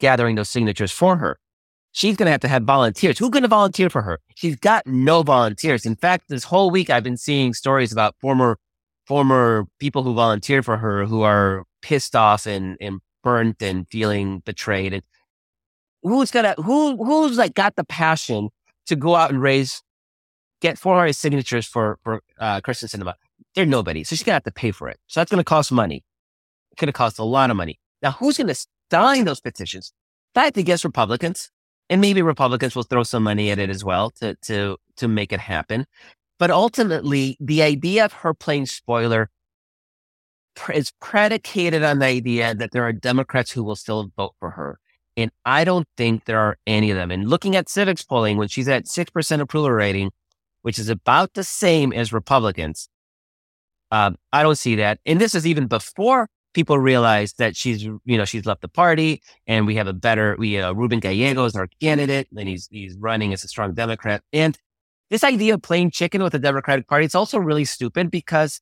gathering 0.00 0.36
those 0.36 0.50
signatures 0.50 0.92
for 0.92 1.16
her. 1.16 1.38
She's 1.94 2.16
going 2.16 2.26
to 2.26 2.32
have 2.32 2.40
to 2.40 2.48
have 2.48 2.64
volunteers. 2.64 3.18
Who's 3.18 3.30
going 3.30 3.44
to 3.44 3.48
volunteer 3.48 3.88
for 3.88 4.02
her? 4.02 4.18
She's 4.34 4.56
got 4.56 4.84
no 4.84 5.22
volunteers. 5.22 5.86
In 5.86 5.94
fact, 5.94 6.24
this 6.28 6.42
whole 6.42 6.72
week 6.72 6.90
I've 6.90 7.04
been 7.04 7.16
seeing 7.16 7.54
stories 7.54 7.92
about 7.92 8.16
former 8.20 8.58
former 9.06 9.66
people 9.78 10.02
who 10.02 10.12
volunteered 10.12 10.64
for 10.64 10.76
her 10.76 11.04
who 11.04 11.22
are 11.22 11.64
pissed 11.82 12.16
off 12.16 12.46
and, 12.46 12.76
and 12.80 12.98
burnt 13.22 13.62
and 13.62 13.86
feeling 13.88 14.40
betrayed. 14.40 14.92
And 14.92 15.02
who's 16.02 16.32
gonna 16.32 16.54
who 16.56 16.96
who's 16.96 17.38
like 17.38 17.54
got 17.54 17.76
the 17.76 17.84
passion 17.84 18.48
to 18.86 18.96
go 18.96 19.14
out 19.14 19.30
and 19.30 19.40
raise 19.40 19.80
get 20.60 20.78
400 20.78 21.12
signatures 21.12 21.66
for, 21.66 21.98
for, 22.02 22.22
uh, 22.40 22.60
Kyrsten 22.60 22.88
Sinema. 22.88 23.14
They're 23.54 23.66
nobody. 23.66 24.02
So 24.02 24.16
she's 24.16 24.24
to 24.24 24.32
have 24.32 24.44
to 24.44 24.50
pay 24.50 24.72
for 24.72 24.88
it. 24.88 24.98
So 25.06 25.20
that's 25.20 25.30
to 25.30 25.44
cost 25.44 25.70
money. 25.70 26.02
It's 26.72 26.80
to 26.80 26.92
cost 26.92 27.20
a 27.20 27.24
lot 27.24 27.50
of 27.50 27.56
money. 27.56 27.78
Now, 28.02 28.12
who's 28.12 28.38
to 28.38 28.66
sign 28.90 29.26
those 29.26 29.40
petitions? 29.40 29.92
I 30.34 30.44
have 30.44 30.54
to 30.54 30.62
guess 30.64 30.84
Republicans 30.84 31.50
and 31.90 32.00
maybe 32.00 32.22
Republicans 32.22 32.74
will 32.74 32.82
throw 32.82 33.02
some 33.02 33.22
money 33.22 33.50
at 33.50 33.58
it 33.58 33.70
as 33.70 33.84
well 33.84 34.10
to, 34.10 34.34
to, 34.42 34.76
to 34.96 35.08
make 35.08 35.32
it 35.32 35.40
happen. 35.40 35.86
But 36.38 36.50
ultimately, 36.50 37.36
the 37.40 37.62
idea 37.62 38.04
of 38.04 38.12
her 38.12 38.34
playing 38.34 38.66
spoiler 38.66 39.30
is 40.72 40.92
predicated 41.00 41.82
on 41.82 41.98
the 41.98 42.06
idea 42.06 42.54
that 42.54 42.70
there 42.72 42.84
are 42.84 42.92
Democrats 42.92 43.50
who 43.50 43.62
will 43.62 43.76
still 43.76 44.10
vote 44.16 44.34
for 44.38 44.50
her. 44.50 44.78
And 45.16 45.30
I 45.44 45.64
don't 45.64 45.86
think 45.96 46.24
there 46.24 46.38
are 46.38 46.56
any 46.66 46.90
of 46.90 46.96
them. 46.96 47.10
And 47.10 47.28
looking 47.28 47.54
at 47.54 47.66
Civiqs 47.66 48.06
polling, 48.06 48.36
when 48.36 48.48
she's 48.48 48.68
at 48.68 48.86
6% 48.86 49.40
approval 49.40 49.70
rating, 49.70 50.10
which 50.62 50.78
is 50.78 50.88
about 50.88 51.34
the 51.34 51.44
same 51.44 51.92
as 51.92 52.12
Republicans, 52.12 52.88
um, 53.90 54.16
I 54.32 54.42
don't 54.42 54.58
see 54.58 54.76
that. 54.76 54.98
And 55.06 55.20
this 55.20 55.34
is 55.34 55.46
even 55.46 55.66
before 55.66 56.28
people 56.54 56.78
realize 56.78 57.34
that 57.34 57.56
she's, 57.56 57.82
you 57.82 58.00
know, 58.06 58.24
she's 58.24 58.46
left 58.46 58.62
the 58.62 58.68
party 58.68 59.22
and 59.46 59.66
we 59.66 59.74
have 59.74 59.86
a 59.86 59.92
better, 59.92 60.36
we, 60.38 60.58
uh, 60.58 60.72
Ruben 60.72 61.00
Gallegos, 61.00 61.54
our 61.54 61.68
candidate, 61.80 62.28
and 62.36 62.48
he's, 62.48 62.68
he's 62.70 62.96
running 62.96 63.32
as 63.32 63.44
a 63.44 63.48
strong 63.48 63.74
Democrat. 63.74 64.22
And 64.32 64.56
this 65.10 65.24
idea 65.24 65.54
of 65.54 65.62
playing 65.62 65.90
chicken 65.90 66.22
with 66.22 66.32
the 66.32 66.38
Democratic 66.38 66.88
Party, 66.88 67.04
it's 67.04 67.14
also 67.14 67.38
really 67.38 67.64
stupid 67.64 68.10
because 68.10 68.60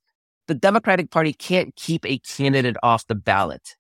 the 0.49 0.55
Democratic 0.55 1.11
Party 1.11 1.33
can't 1.33 1.75
keep 1.77 2.05
a 2.05 2.19
candidate 2.19 2.77
off 2.83 3.07
the 3.07 3.15
ballot. 3.15 3.77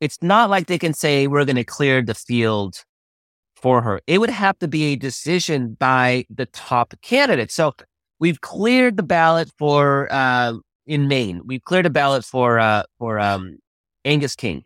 It's 0.00 0.22
not 0.22 0.50
like 0.50 0.66
they 0.66 0.78
can 0.78 0.94
say, 0.94 1.26
we're 1.26 1.44
going 1.44 1.56
to 1.56 1.64
clear 1.64 2.02
the 2.02 2.14
field 2.14 2.84
for 3.54 3.82
her. 3.82 4.00
It 4.06 4.18
would 4.18 4.30
have 4.30 4.58
to 4.60 4.68
be 4.68 4.92
a 4.92 4.96
decision 4.96 5.76
by 5.78 6.24
the 6.30 6.46
top 6.46 6.94
candidate. 7.02 7.50
So 7.50 7.74
we've 8.18 8.40
cleared 8.40 8.96
the 8.96 9.02
ballot 9.02 9.50
for, 9.58 10.08
uh, 10.10 10.54
in 10.88 11.06
Maine, 11.06 11.42
we've 11.44 11.62
cleared 11.62 11.86
a 11.86 11.90
ballot 11.90 12.24
for, 12.24 12.58
uh, 12.58 12.82
for, 12.98 13.18
um, 13.20 13.58
Angus 14.04 14.34
King. 14.34 14.64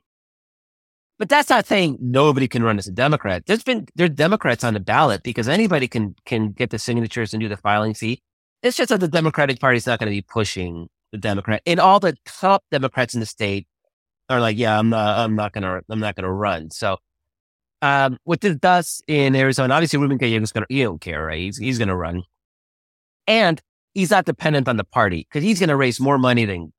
But 1.19 1.29
that's 1.29 1.50
not 1.50 1.67
saying 1.67 1.99
nobody 2.00 2.49
can 2.49 2.62
run 2.62 2.79
as 2.79 2.87
a 2.87 2.93
Democrat. 2.93 3.45
There's 3.47 3.62
been, 3.62 3.87
there's 3.95 4.11
Democrats 4.11 4.64
on 4.64 4.75
the 4.75 4.81
ballot 4.81 5.23
because 5.23 5.49
anybody 5.49 5.87
can, 5.87 6.14
can 6.25 6.52
get 6.52 6.71
the 6.71 6.79
signatures 6.79 7.33
and 7.35 7.41
do 7.41 7.49
the 7.49 7.57
filing 7.57 7.95
fee. 7.95 8.23
It's 8.62 8.76
just 8.76 8.88
that 8.88 9.00
the 9.00 9.09
Democratic 9.09 9.61
Party's 9.61 9.87
not 9.87 9.99
going 9.99 10.11
to 10.11 10.17
be 10.17 10.23
pushing 10.23 10.88
the 11.11 11.19
Democrat 11.19 11.61
and 11.67 11.79
all 11.79 12.00
the 12.00 12.17
top 12.25 12.64
Democrats 12.71 13.14
in 13.14 13.21
the 13.21 13.26
state 13.26 13.67
are 14.29 14.41
like, 14.41 14.57
yeah, 14.57 14.79
I'm 14.79 14.88
not, 14.88 15.19
I'm 15.19 15.37
not 15.37 15.52
to, 15.55 15.83
I'm 15.88 16.00
not 16.00 16.17
to 16.17 16.31
run. 16.31 16.71
So, 16.71 16.97
um, 17.83 18.17
what 18.25 18.41
this 18.41 18.57
does 18.57 19.02
in 19.09 19.35
Arizona, 19.37 19.75
obviously 19.75 19.99
Ruben 19.99 20.17
Gallegos 20.17 20.52
to, 20.52 20.64
he 20.69 20.83
don't 20.83 21.00
care, 21.00 21.26
right? 21.26 21.38
He's, 21.38 21.59
he's 21.59 21.79
to 21.79 21.95
run 21.95 22.23
and 23.26 23.61
he's 23.95 24.11
not 24.11 24.25
dependent 24.25 24.69
on 24.69 24.77
the 24.77 24.85
party 24.85 25.27
because 25.29 25.43
he's 25.43 25.59
going 25.59 25.69
to 25.69 25.77
raise 25.77 26.01
more 26.01 26.19
money 26.19 26.45
than, 26.45 26.73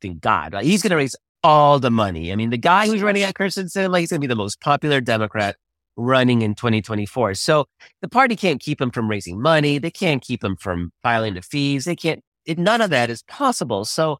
than 0.00 0.18
God. 0.18 0.54
He's 0.62 0.82
going 0.82 0.90
to 0.90 0.96
raise 0.96 1.16
all 1.42 1.78
the 1.78 1.90
money. 1.90 2.32
I 2.32 2.36
mean, 2.36 2.50
the 2.50 2.56
guy 2.58 2.86
who's 2.86 3.02
running 3.02 3.22
at 3.22 3.34
Kyrsten 3.34 3.90
like 3.90 4.00
he's 4.00 4.10
going 4.10 4.20
to 4.20 4.26
be 4.26 4.28
the 4.28 4.36
most 4.36 4.60
popular 4.60 5.00
Democrat 5.00 5.56
running 5.96 6.42
in 6.42 6.54
2024. 6.54 7.34
So 7.34 7.66
the 8.02 8.08
party 8.08 8.36
can't 8.36 8.60
keep 8.60 8.80
him 8.80 8.90
from 8.90 9.08
raising 9.08 9.40
money. 9.40 9.78
They 9.78 9.90
can't 9.90 10.22
keep 10.22 10.42
him 10.42 10.56
from 10.56 10.92
filing 11.02 11.34
the 11.34 11.42
fees. 11.42 11.84
They 11.84 11.96
can't, 11.96 12.22
it, 12.46 12.58
none 12.58 12.80
of 12.80 12.90
that 12.90 13.10
is 13.10 13.22
possible. 13.24 13.84
So, 13.84 14.18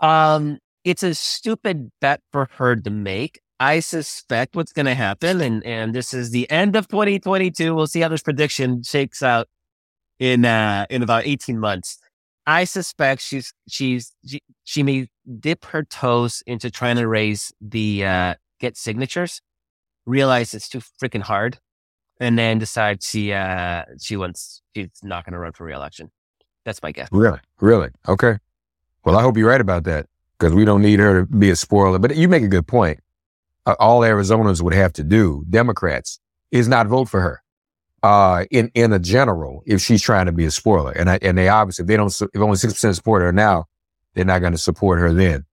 um, 0.00 0.58
it's 0.84 1.02
a 1.02 1.14
stupid 1.14 1.90
bet 2.00 2.20
for 2.30 2.48
her 2.56 2.76
to 2.76 2.90
make. 2.90 3.40
I 3.58 3.80
suspect 3.80 4.54
what's 4.56 4.72
going 4.72 4.86
to 4.86 4.94
happen, 4.94 5.40
and 5.40 5.64
and 5.64 5.94
this 5.94 6.12
is 6.12 6.30
the 6.30 6.50
end 6.50 6.76
of 6.76 6.88
2022. 6.88 7.74
We'll 7.74 7.86
see 7.86 8.00
how 8.00 8.08
this 8.08 8.22
prediction 8.22 8.82
shakes 8.82 9.22
out 9.22 9.48
in 10.18 10.44
uh 10.44 10.86
in 10.90 11.02
about 11.02 11.26
18 11.26 11.58
months. 11.58 11.98
I 12.46 12.64
suspect 12.64 13.22
she's 13.22 13.52
she's 13.68 14.12
she, 14.26 14.40
she 14.64 14.82
may 14.82 15.08
dip 15.40 15.64
her 15.66 15.82
toes 15.82 16.42
into 16.46 16.70
trying 16.70 16.96
to 16.96 17.06
raise 17.06 17.52
the 17.60 18.04
uh 18.04 18.34
get 18.60 18.76
signatures, 18.76 19.40
realize 20.06 20.54
it's 20.54 20.68
too 20.68 20.80
freaking 21.02 21.22
hard, 21.22 21.58
and 22.20 22.38
then 22.38 22.58
decide 22.58 23.02
she 23.02 23.32
uh 23.32 23.84
she 24.00 24.16
wants 24.16 24.62
she's 24.74 24.88
not 25.02 25.24
going 25.24 25.32
to 25.32 25.38
run 25.38 25.52
for 25.52 25.64
reelection. 25.64 26.10
That's 26.64 26.82
my 26.82 26.92
guess. 26.92 27.08
Really, 27.12 27.40
really. 27.60 27.90
Okay. 28.08 28.38
Well, 29.04 29.16
I 29.16 29.22
hope 29.22 29.36
you're 29.36 29.50
right 29.50 29.60
about 29.60 29.84
that 29.84 30.06
because 30.38 30.54
we 30.54 30.64
don't 30.64 30.82
need 30.82 30.98
her 30.98 31.20
to 31.20 31.26
be 31.26 31.50
a 31.50 31.56
spoiler. 31.56 31.98
But 31.98 32.16
you 32.16 32.28
make 32.28 32.42
a 32.42 32.48
good 32.48 32.66
point. 32.66 33.00
Uh, 33.66 33.76
all 33.78 34.00
Arizonans 34.00 34.62
would 34.62 34.74
have 34.74 34.92
to 34.94 35.04
do, 35.04 35.44
Democrats, 35.48 36.18
is 36.50 36.68
not 36.68 36.86
vote 36.86 37.08
for 37.08 37.20
her. 37.20 37.42
Uh, 38.04 38.44
in 38.50 38.70
in 38.74 38.92
a 38.92 38.98
general, 38.98 39.62
if 39.64 39.80
she's 39.80 40.02
trying 40.02 40.26
to 40.26 40.32
be 40.32 40.44
a 40.44 40.50
spoiler, 40.50 40.92
and 40.92 41.08
I, 41.08 41.18
and 41.22 41.38
they 41.38 41.48
obviously 41.48 41.84
if 41.84 41.86
they 41.86 41.96
don't 41.96 42.12
if 42.34 42.38
only 42.38 42.56
six 42.56 42.74
percent 42.74 42.96
support 42.96 43.22
her 43.22 43.32
now, 43.32 43.64
they're 44.12 44.26
not 44.26 44.40
going 44.40 44.52
to 44.52 44.58
support 44.58 44.98
her 44.98 45.14
then. 45.14 45.46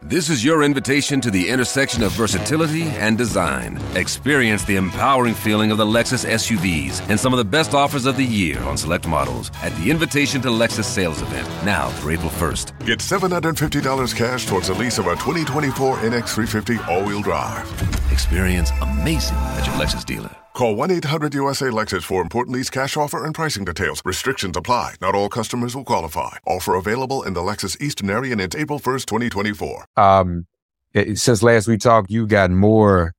This 0.00 0.30
is 0.30 0.42
your 0.42 0.62
invitation 0.62 1.20
to 1.20 1.30
the 1.30 1.50
intersection 1.50 2.02
of 2.02 2.12
versatility 2.12 2.84
and 2.84 3.18
design. 3.18 3.78
Experience 3.94 4.64
the 4.64 4.76
empowering 4.76 5.34
feeling 5.34 5.70
of 5.70 5.76
the 5.76 5.84
Lexus 5.84 6.24
SUVs 6.24 7.06
and 7.10 7.20
some 7.20 7.34
of 7.34 7.36
the 7.36 7.44
best 7.44 7.74
offers 7.74 8.06
of 8.06 8.16
the 8.16 8.24
year 8.24 8.58
on 8.62 8.78
select 8.78 9.06
models 9.06 9.50
at 9.62 9.76
the 9.76 9.90
Invitation 9.90 10.40
to 10.40 10.48
Lexus 10.48 10.84
sales 10.84 11.20
event 11.20 11.46
now 11.62 11.90
through 11.90 12.14
April 12.14 12.30
1st. 12.30 12.86
Get 12.86 13.00
$750 13.00 14.16
cash 14.16 14.46
towards 14.46 14.68
the 14.68 14.74
lease 14.74 14.96
of 14.96 15.08
a 15.08 15.14
2024 15.16 15.98
NX350 15.98 16.88
all-wheel 16.88 17.20
drive. 17.20 17.70
Experience 18.10 18.70
amazing 18.80 19.36
at 19.36 19.66
your 19.66 19.76
Lexus 19.76 20.06
dealer. 20.06 20.41
Call 20.54 20.76
1 20.76 20.90
800 20.90 21.34
USA 21.34 21.66
Lexus 21.66 22.02
for 22.02 22.20
important 22.20 22.54
lease 22.54 22.68
cash 22.68 22.96
offer 22.96 23.24
and 23.24 23.34
pricing 23.34 23.64
details. 23.64 24.02
Restrictions 24.04 24.56
apply. 24.56 24.94
Not 25.00 25.14
all 25.14 25.28
customers 25.28 25.74
will 25.74 25.84
qualify. 25.84 26.36
Offer 26.46 26.74
available 26.74 27.22
in 27.22 27.32
the 27.32 27.40
Lexus 27.40 27.80
Eastern 27.80 28.10
area 28.10 28.32
and 28.32 28.40
it's 28.40 28.54
April 28.54 28.78
1st, 28.78 29.06
2024. 29.06 29.86
Um, 29.96 30.46
it, 30.92 31.18
since 31.18 31.42
last 31.42 31.68
we 31.68 31.78
talked, 31.78 32.10
you've 32.10 32.28
gotten 32.28 32.56
more, 32.56 33.14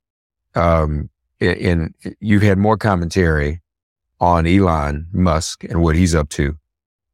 um, 0.54 1.10
in, 1.40 1.94
in, 2.04 2.16
you've 2.20 2.44
had 2.44 2.60
more 2.60 2.78
commentary 2.78 3.62
on 4.20 4.46
Elon 4.46 5.08
Musk 5.12 5.64
and 5.64 5.82
what 5.82 5.96
he's 5.96 6.14
up 6.14 6.30
to. 6.30 6.58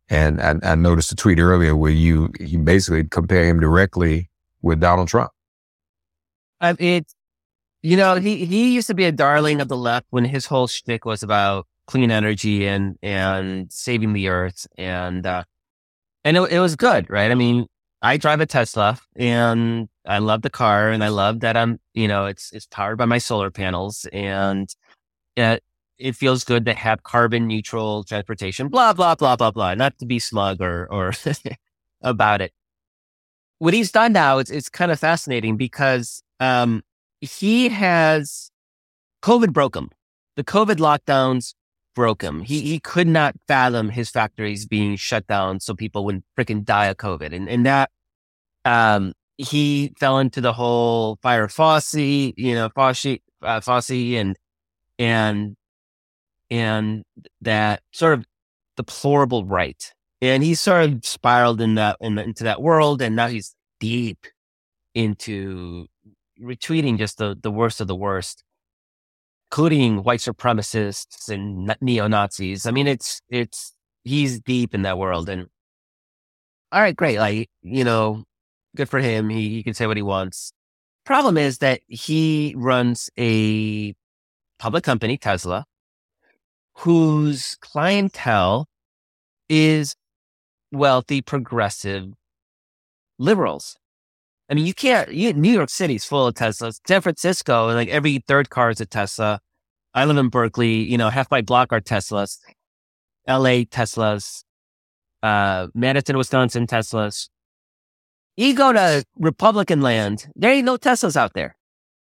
And 0.10 0.42
I, 0.42 0.56
I 0.64 0.76
noticed 0.76 1.12
a 1.12 1.16
tweet 1.16 1.40
earlier 1.40 1.76
where 1.76 1.92
you, 1.92 2.32
you 2.40 2.60
basically 2.60 3.06
compare 3.06 3.46
him 3.46 3.60
directly 3.60 4.30
with 4.62 4.82
Donald 4.82 5.08
Trump. 5.08 5.32
Um, 6.62 6.76
it's 6.78 7.16
you 7.82 7.96
know, 7.96 8.16
he, 8.16 8.46
he 8.46 8.74
used 8.74 8.88
to 8.88 8.94
be 8.94 9.06
a 9.06 9.12
darling 9.12 9.62
of 9.62 9.68
the 9.68 9.78
left 9.78 10.08
when 10.10 10.26
his 10.26 10.46
whole 10.46 10.68
shtick 10.68 11.06
was 11.06 11.24
about 11.24 11.66
clean 11.88 12.12
energy 12.12 12.68
and, 12.68 12.98
and 13.02 13.72
saving 13.72 14.14
the 14.14 14.28
earth. 14.28 14.68
And, 14.78 15.26
uh, 15.26 15.44
and 16.24 16.38
it, 16.38 16.52
it 16.52 16.60
was 16.60 16.76
good, 16.76 17.10
right? 17.10 17.32
I 17.32 17.36
mean, 17.36 17.68
I 18.02 18.18
drive 18.18 18.42
a 18.42 18.46
Tesla 18.46 19.00
and 19.16 19.90
I 20.06 20.20
love 20.20 20.42
the 20.42 20.50
car 20.50 20.90
and 20.90 21.04
I 21.04 21.08
love 21.08 21.40
that 21.42 21.56
I'm, 21.56 21.80
you 21.94 22.08
know, 22.08 22.26
it's, 22.26 22.52
it's 22.52 22.68
powered 22.68 22.98
by 22.98 23.06
my 23.06 23.18
solar 23.18 23.50
panels 23.50 24.06
and 24.12 24.74
it, 25.36 25.64
it 25.98 26.16
feels 26.16 26.44
good 26.44 26.66
to 26.66 26.74
have 26.74 27.04
carbon 27.04 27.48
neutral 27.48 28.04
transportation, 28.04 28.68
blah, 28.68 28.94
blah, 28.94 29.16
blah, 29.16 29.36
blah, 29.36 29.52
blah, 29.52 29.74
not 29.74 29.98
to 30.00 30.06
be 30.06 30.20
smug 30.20 30.62
or, 30.62 30.88
or 30.92 31.14
about 32.02 32.42
it. 32.42 32.52
What 33.58 33.74
he's 33.74 33.92
done 33.92 34.14
now 34.14 34.38
is, 34.38 34.50
it's 34.50 34.70
kind 34.70 34.92
of 34.92 35.00
fascinating 35.00 35.58
because, 35.58 36.24
um, 36.40 36.84
he 37.22 37.70
has 37.70 38.52
COVID 39.22 39.54
broke 39.54 39.76
him. 39.76 39.90
The 40.36 40.44
COVID 40.44 40.76
lockdowns 40.78 41.54
broke 41.96 42.22
him. 42.22 42.42
He 42.42 42.62
he 42.62 42.80
could 42.80 43.08
not 43.08 43.36
fathom 43.48 43.90
his 43.90 44.10
factories 44.10 44.66
being 44.66 44.96
shut 44.96 45.28
down 45.28 45.60
so 45.60 45.74
people 45.74 46.06
wouldn't 46.06 46.26
freaking 46.38 46.64
die 46.64 46.86
of 46.86 46.98
COVID. 46.98 47.34
And 47.34 47.50
and 47.50 47.66
that 47.66 47.92
um 48.66 49.14
he 49.38 49.94
fell 50.00 50.20
into 50.20 50.42
the 50.42 50.54
whole 50.54 51.18
fire 51.22 51.48
Fauci, 51.48 52.34
you 52.36 52.56
know, 52.56 52.70
Fauci, 52.70 53.22
uh, 53.42 53.62
Fauci 53.62 54.16
and 54.16 54.38
and 54.98 55.56
and 56.50 57.04
that 57.42 57.82
sort 57.92 58.20
of 58.20 58.26
deplorable 58.78 59.46
right. 59.46 59.94
And 60.22 60.44
he 60.44 60.56
sort 60.56 60.84
of 60.90 61.06
spiraled 61.06 61.62
in 61.62 61.76
that 61.76 61.98
in, 62.02 62.18
into 62.18 62.44
that 62.44 62.62
world, 62.62 63.02
and 63.02 63.16
now 63.16 63.28
he's 63.28 63.56
deep 63.80 64.26
into 64.94 65.88
retweeting 66.42 66.98
just 66.98 67.18
the, 67.18 67.38
the 67.42 67.52
worst 67.52 67.82
of 67.82 67.88
the 67.88 67.96
worst, 67.96 68.44
including 69.52 70.04
white 70.04 70.20
supremacists 70.20 71.30
and 71.30 71.76
neo 71.82 72.08
Nazis. 72.08 72.66
I 72.66 72.72
mean, 72.72 72.88
it's, 72.88 73.22
it's, 73.30 73.74
he's 74.04 74.40
deep 74.40 74.74
in 74.74 74.84
that 74.84 74.98
world. 74.98 75.30
And 75.30 75.48
all 76.72 76.82
right, 76.82 76.96
great. 76.96 77.18
Like, 77.18 77.50
you 77.62 77.84
know, 77.84 78.24
good 78.76 78.90
for 78.90 79.00
him. 79.00 79.30
He, 79.30 79.50
he 79.50 79.64
can 79.64 79.74
say 79.74 79.88
what 79.88 79.98
he 79.98 80.04
wants. 80.04 80.54
Problem 81.06 81.38
is 81.38 81.58
that 81.58 81.82
he 81.88 82.54
runs 82.56 83.10
a 83.18 83.96
public 84.60 84.84
company, 84.84 85.18
Tesla, 85.18 85.66
whose 86.76 87.58
clientele 87.62 88.68
is 89.50 89.96
wealthy, 90.72 91.22
progressive 91.22 92.14
liberals. 93.18 93.79
I 94.50 94.56
mean, 94.56 94.66
you 94.66 94.74
can't, 94.74 95.14
you, 95.14 95.32
New 95.34 95.52
York 95.52 95.70
City's 95.70 96.06
full 96.06 96.26
of 96.26 96.34
Teslas. 96.34 96.80
San 96.88 97.02
Francisco, 97.02 97.68
like 97.68 97.90
every 97.90 98.24
third 98.28 98.50
car 98.50 98.72
is 98.72 98.82
a 98.82 98.86
Tesla. 98.86 99.40
I 99.94 100.06
live 100.06 100.18
in 100.18 100.30
Berkeley, 100.30 100.84
you 100.84 100.98
know, 100.98 101.10
half 101.10 101.30
my 101.30 101.42
block 101.42 101.72
are 101.72 101.82
Teslas. 101.82 102.38
LA 103.28 103.64
Teslas, 103.66 104.44
uh, 105.22 105.68
Madison, 105.76 106.18
Wisconsin 106.18 106.66
Teslas. 106.66 107.30
You 108.38 108.56
go 108.56 108.74
to 108.74 109.04
Republican 109.18 109.82
land, 109.82 110.28
there 110.36 110.52
ain't 110.52 110.66
no 110.66 110.78
Teslas 110.78 111.16
out 111.16 111.34
there. 111.34 111.56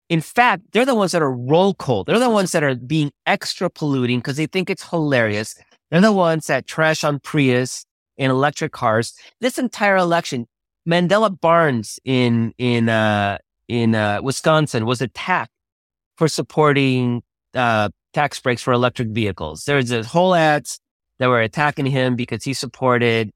In 0.07 0.21
fact, 0.21 0.63
they're 0.71 0.85
the 0.85 0.95
ones 0.95 1.13
that 1.13 1.21
are 1.21 1.31
roll 1.31 1.73
coal. 1.73 2.03
They're 2.03 2.19
the 2.19 2.29
ones 2.29 2.51
that 2.51 2.63
are 2.63 2.75
being 2.75 3.11
extra 3.25 3.69
polluting 3.69 4.19
because 4.19 4.37
they 4.37 4.45
think 4.45 4.69
it's 4.69 4.89
hilarious. 4.89 5.55
They're 5.89 6.01
the 6.01 6.11
ones 6.11 6.47
that 6.47 6.67
trash 6.67 7.03
on 7.03 7.19
Prius 7.19 7.85
and 8.17 8.29
electric 8.29 8.71
cars. 8.71 9.13
This 9.39 9.57
entire 9.57 9.97
election, 9.97 10.47
Mandela 10.87 11.39
Barnes 11.39 11.99
in 12.03 12.53
in 12.57 12.89
uh, 12.89 13.37
in 13.67 13.95
uh, 13.95 14.21
Wisconsin 14.21 14.85
was 14.85 15.01
attacked 15.01 15.51
for 16.17 16.27
supporting 16.27 17.23
uh, 17.53 17.89
tax 18.13 18.39
breaks 18.39 18.61
for 18.61 18.73
electric 18.73 19.09
vehicles. 19.09 19.65
There's 19.65 19.91
a 19.91 20.03
whole 20.03 20.35
ads 20.35 20.79
that 21.19 21.27
were 21.27 21.41
attacking 21.41 21.85
him 21.85 22.15
because 22.15 22.43
he 22.43 22.53
supported 22.53 23.31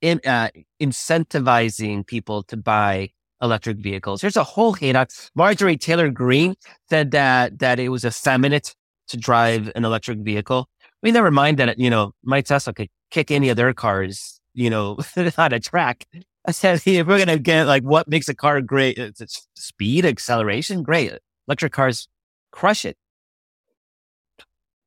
in, 0.00 0.20
uh, 0.26 0.48
incentivizing 0.80 2.06
people 2.06 2.42
to 2.44 2.56
buy 2.56 3.10
electric 3.42 3.78
vehicles. 3.78 4.20
There's 4.20 4.36
a 4.36 4.44
whole 4.44 4.72
hate 4.72 4.96
on 4.96 5.06
Marjorie 5.34 5.76
Taylor 5.76 6.10
Greene 6.10 6.54
said 6.88 7.10
that 7.10 7.58
that 7.58 7.78
it 7.78 7.90
was 7.90 8.04
effeminate 8.04 8.74
to 9.08 9.16
drive 9.16 9.70
an 9.74 9.84
electric 9.84 10.18
vehicle. 10.20 10.68
I 10.82 10.86
mean, 11.02 11.14
never 11.14 11.30
mind 11.30 11.58
that 11.58 11.78
you 11.78 11.90
know 11.90 12.12
my 12.24 12.40
Tesla 12.40 12.72
could 12.72 12.88
kick 13.10 13.30
any 13.30 13.48
of 13.50 13.56
their 13.56 13.72
cars, 13.74 14.40
you 14.54 14.70
know, 14.70 14.98
on 15.38 15.52
a 15.52 15.60
track. 15.60 16.06
I 16.46 16.52
said, 16.52 16.80
if 16.86 17.06
we're 17.06 17.18
gonna 17.18 17.38
get 17.38 17.66
like 17.66 17.82
what 17.82 18.08
makes 18.08 18.28
a 18.28 18.34
car 18.34 18.60
great, 18.60 18.98
it's, 18.98 19.20
it's 19.20 19.48
speed, 19.56 20.04
acceleration, 20.06 20.82
great. 20.82 21.12
Electric 21.48 21.72
cars 21.72 22.08
crush 22.52 22.84
it. 22.84 22.96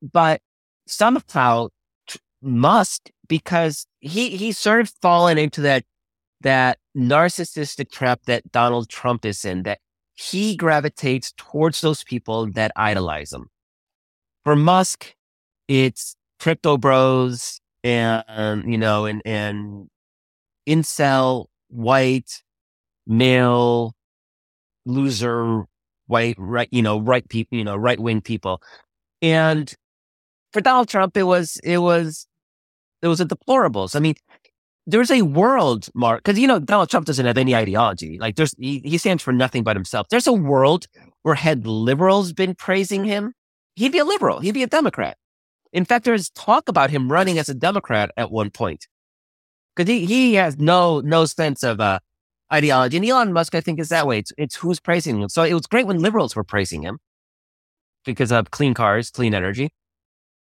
But 0.02 0.42
somehow 0.88 1.68
Musk, 2.42 3.10
because 3.28 3.86
he 4.00 4.38
he's 4.38 4.58
sort 4.58 4.82
of 4.82 4.92
fallen 5.02 5.38
into 5.38 5.62
that 5.62 5.84
that 6.42 6.80
narcissistic 6.96 7.92
trap 7.92 8.22
that 8.26 8.50
Donald 8.52 8.90
Trump 8.90 9.26
is 9.26 9.44
in, 9.44 9.64
that 9.64 9.80
he 10.16 10.56
gravitates 10.56 11.34
towards 11.38 11.82
those 11.82 12.04
people 12.04 12.50
that 12.52 12.72
idolize 12.76 13.34
him. 13.34 13.50
For 14.46 14.56
Musk, 14.56 15.16
it's 15.68 16.16
crypto 16.40 16.78
bros 16.78 17.60
and 17.84 18.64
you 18.72 18.78
know 18.78 19.06
and 19.06 19.22
and 19.26 19.90
incel 20.70 21.48
white 21.70 22.44
male 23.08 23.96
loser 24.86 25.64
white 26.08 26.36
right 26.38 26.70
you 26.72 26.82
know 26.82 27.00
right 27.00 27.28
people 27.28 27.58
you 27.58 27.64
know 27.64 27.76
right 27.76 28.00
wing 28.00 28.22
people. 28.22 28.62
And 29.22 29.74
for 30.54 30.62
Donald 30.62 30.88
Trump 30.88 31.18
it 31.18 31.24
was 31.24 31.60
it 31.64 31.80
was 31.80 32.28
it 33.02 33.08
was 33.08 33.20
a 33.20 33.26
deplorables. 33.26 33.96
I 33.96 34.00
mean 34.00 34.16
there's 34.86 35.12
a 35.12 35.22
world 35.22 35.88
mark 35.94 36.24
because 36.24 36.40
you 36.40 36.48
know 36.48 36.60
Donald 36.60 36.90
Trump 36.90 37.06
doesn't 37.06 37.26
have 37.26 37.38
any 37.38 37.56
ideology. 37.56 38.18
Like 38.20 38.36
there's 38.36 38.56
he, 38.58 38.80
he 38.80 38.98
stands 38.98 39.24
for 39.24 39.34
nothing 39.34 39.64
but 39.64 39.76
himself. 39.76 40.08
There's 40.10 40.28
a 40.28 40.34
world 40.34 40.86
where 41.24 41.36
had 41.36 41.68
liberals 41.68 42.34
been 42.34 42.56
praising 42.56 43.04
him 43.04 43.34
he'd 43.76 43.92
be 43.92 44.00
a 44.00 44.06
liberal. 44.06 44.40
He'd 44.40 44.54
be 44.54 44.64
a 44.64 44.68
democrat. 44.68 45.18
In 45.72 45.86
fact 45.86 46.06
there's 46.06 46.30
talk 46.32 46.70
about 46.70 46.90
him 46.90 47.12
running 47.12 47.40
as 47.40 47.50
a 47.50 47.54
democrat 47.54 48.12
at 48.18 48.32
one 48.32 48.52
point 48.52 48.88
because 49.80 49.90
he, 49.90 50.06
he 50.06 50.34
has 50.34 50.58
no 50.58 51.00
no 51.00 51.26
sense 51.26 51.64
of 51.64 51.80
uh, 51.80 52.00
ideology. 52.52 52.98
And 52.98 53.06
Elon 53.06 53.32
Musk, 53.32 53.56
I 53.56 53.62
think, 53.62 53.80
is 53.80 53.90
that 53.90 54.06
way. 54.06 54.20
It's, 54.20 54.34
it's 54.38 54.56
who's 54.56 54.80
praising 54.80 55.22
him. 55.22 55.30
So 55.30 55.44
it 55.44 55.54
was 55.54 55.68
great 55.68 55.88
when 55.88 56.00
liberals 56.00 56.36
were 56.36 56.44
praising 56.44 56.82
him 56.82 57.00
because 58.04 58.32
of 58.32 58.52
clean 58.52 58.74
cars, 58.74 59.10
clean 59.10 59.34
energy. 59.34 59.70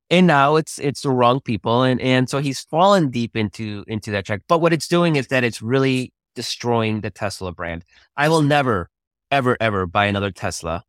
And 0.09 0.25
now 0.25 0.55
it's 0.55 0.79
it's 0.79 1.01
the 1.01 1.11
wrong 1.11 1.41
people, 1.41 1.83
and 1.83 2.01
and 2.01 2.27
so 2.27 2.39
he's 2.39 2.61
fallen 2.61 3.11
deep 3.11 3.35
into 3.35 3.83
into 3.87 4.09
that 4.11 4.25
track. 4.25 4.41
But 4.47 4.59
what 4.59 4.73
it's 4.73 4.87
doing 4.87 5.15
is 5.15 5.27
that 5.27 5.43
it's 5.43 5.61
really 5.61 6.11
destroying 6.33 7.01
the 7.01 7.11
Tesla 7.11 7.51
brand. 7.51 7.85
I 8.17 8.29
will 8.29 8.41
never, 8.41 8.89
ever, 9.29 9.55
ever 9.59 9.85
buy 9.85 10.05
another 10.05 10.31
Tesla 10.31 10.83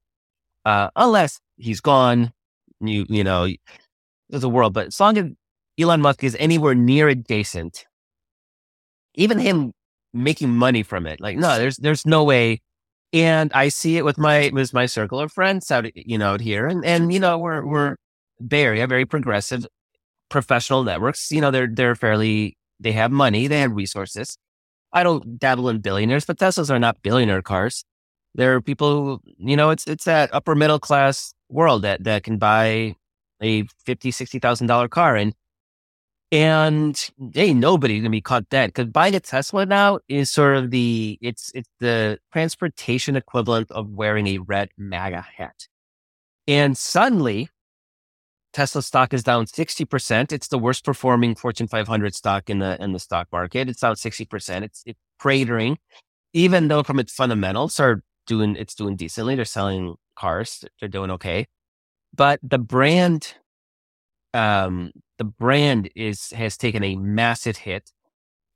uh, 0.65 0.89
unless 0.97 1.39
he's 1.59 1.83
gone. 1.83 2.33
You 2.81 3.05
you 3.11 3.23
know, 3.23 3.49
there's 4.31 4.45
a 4.45 4.49
world, 4.49 4.73
but 4.73 4.87
as 4.87 4.99
long 4.99 5.19
as 5.19 5.27
Elon 5.79 6.01
Musk 6.01 6.25
is 6.25 6.35
anywhere 6.41 6.75
near 6.75 7.09
adjacent 7.09 7.85
even 9.15 9.39
him 9.39 9.73
making 10.13 10.51
money 10.51 10.83
from 10.83 11.07
it. 11.07 11.21
Like, 11.21 11.37
no, 11.37 11.59
there's 11.59 11.77
there's 11.77 12.07
no 12.07 12.25
way. 12.25 12.61
And 13.13 13.53
I 13.55 13.69
see 13.69 13.97
it 13.97 14.05
with 14.05 14.19
my 14.19 14.51
with 14.53 14.73
my 14.73 14.87
circle 14.87 15.21
of 15.21 15.33
friends 15.33 15.71
out, 15.71 15.85
you 15.97 16.19
know, 16.19 16.35
out 16.35 16.41
here, 16.41 16.67
and 16.67 16.85
and 16.85 17.13
you 17.13 17.19
know, 17.21 17.39
we're 17.39 17.65
we're 17.67 17.97
Bay 18.47 18.63
Area, 18.65 18.87
very 18.87 19.05
progressive, 19.07 19.67
professional 20.29 20.85
networks. 20.85 21.31
You 21.33 21.41
know, 21.41 21.51
they're 21.51 21.69
they're 21.69 21.97
fairly 21.97 22.57
they 22.79 22.93
have 22.93 23.11
money, 23.11 23.47
they 23.47 23.61
have 23.61 23.73
resources. 23.73 24.37
I 24.93 25.03
don't 25.03 25.39
dabble 25.39 25.69
in 25.69 25.81
billionaires, 25.81 26.25
but 26.25 26.39
Teslas 26.39 26.71
are 26.71 26.79
not 26.79 27.03
billionaire 27.03 27.43
cars. 27.43 27.85
There 28.35 28.55
are 28.55 28.61
people 28.61 28.93
who, 28.93 29.21
you 29.39 29.57
know, 29.57 29.71
it's 29.71 29.87
it's 29.87 30.05
that 30.05 30.31
upper 30.33 30.55
middle 30.55 30.79
class 30.79 31.35
world 31.49 31.83
that 31.83 32.05
that 32.05 32.23
can 32.23 32.39
buy 32.39 32.95
a 33.43 33.65
fifty, 33.85 34.11
sixty 34.11 34.39
thousand 34.39 34.69
dollar 34.69 34.89
car. 34.89 35.17
And 35.17 35.35
and 36.33 37.11
hey, 37.35 37.53
nobody's 37.53 38.01
gonna 38.01 38.11
be 38.11 38.21
caught 38.21 38.49
dead 38.49 38.69
because 38.69 38.87
buying 38.89 39.15
a 39.15 39.21
Tesla 39.21 39.67
now 39.67 39.99
is 40.09 40.31
sort 40.31 40.57
of 40.57 40.71
the 40.71 41.19
it's 41.21 41.51
it's 41.55 41.69
the 41.81 42.19
transportation 42.33 43.17
equivalent 43.17 43.71
of 43.73 43.91
wearing 43.91 44.27
a 44.29 44.39
red 44.39 44.71
MAGA 44.79 45.23
hat. 45.37 45.67
And 46.47 46.79
suddenly, 46.79 47.49
Tesla 48.53 48.83
stock 48.83 49.13
is 49.13 49.25
down 49.25 49.47
sixty 49.47 49.85
percent. 49.85 50.33
It's 50.33 50.49
the 50.49 50.59
worst 50.59 50.85
performing 50.85 51.35
Fortune 51.35 51.67
500 51.67 52.15
stock 52.15 52.49
in 52.49 52.61
the 52.61 52.81
in 52.83 52.93
the 52.93 53.01
stock 53.01 53.29
market. 53.33 53.69
It's 53.69 53.81
down 53.81 53.97
sixty 53.97 54.25
percent. 54.25 54.65
It's 54.65 54.83
it's 54.87 55.01
cratering, 55.21 55.77
even 56.33 56.69
though 56.69 56.85
from 56.85 57.01
its 57.01 57.13
fundamentals 57.13 57.81
are 57.81 58.03
doing 58.27 58.55
it's 58.57 58.77
doing 58.77 58.95
decently. 58.95 59.35
They're 59.35 59.45
selling 59.45 59.97
cars. 60.15 60.65
They're 60.79 60.89
doing 60.89 61.11
okay, 61.11 61.49
but 62.15 62.39
the 62.43 62.59
brand 62.59 63.35
um, 64.35 64.93
the 65.21 65.25
brand 65.25 65.91
is 65.95 66.31
has 66.31 66.57
taken 66.57 66.83
a 66.83 66.97
massive 66.97 67.59
hit. 67.59 67.93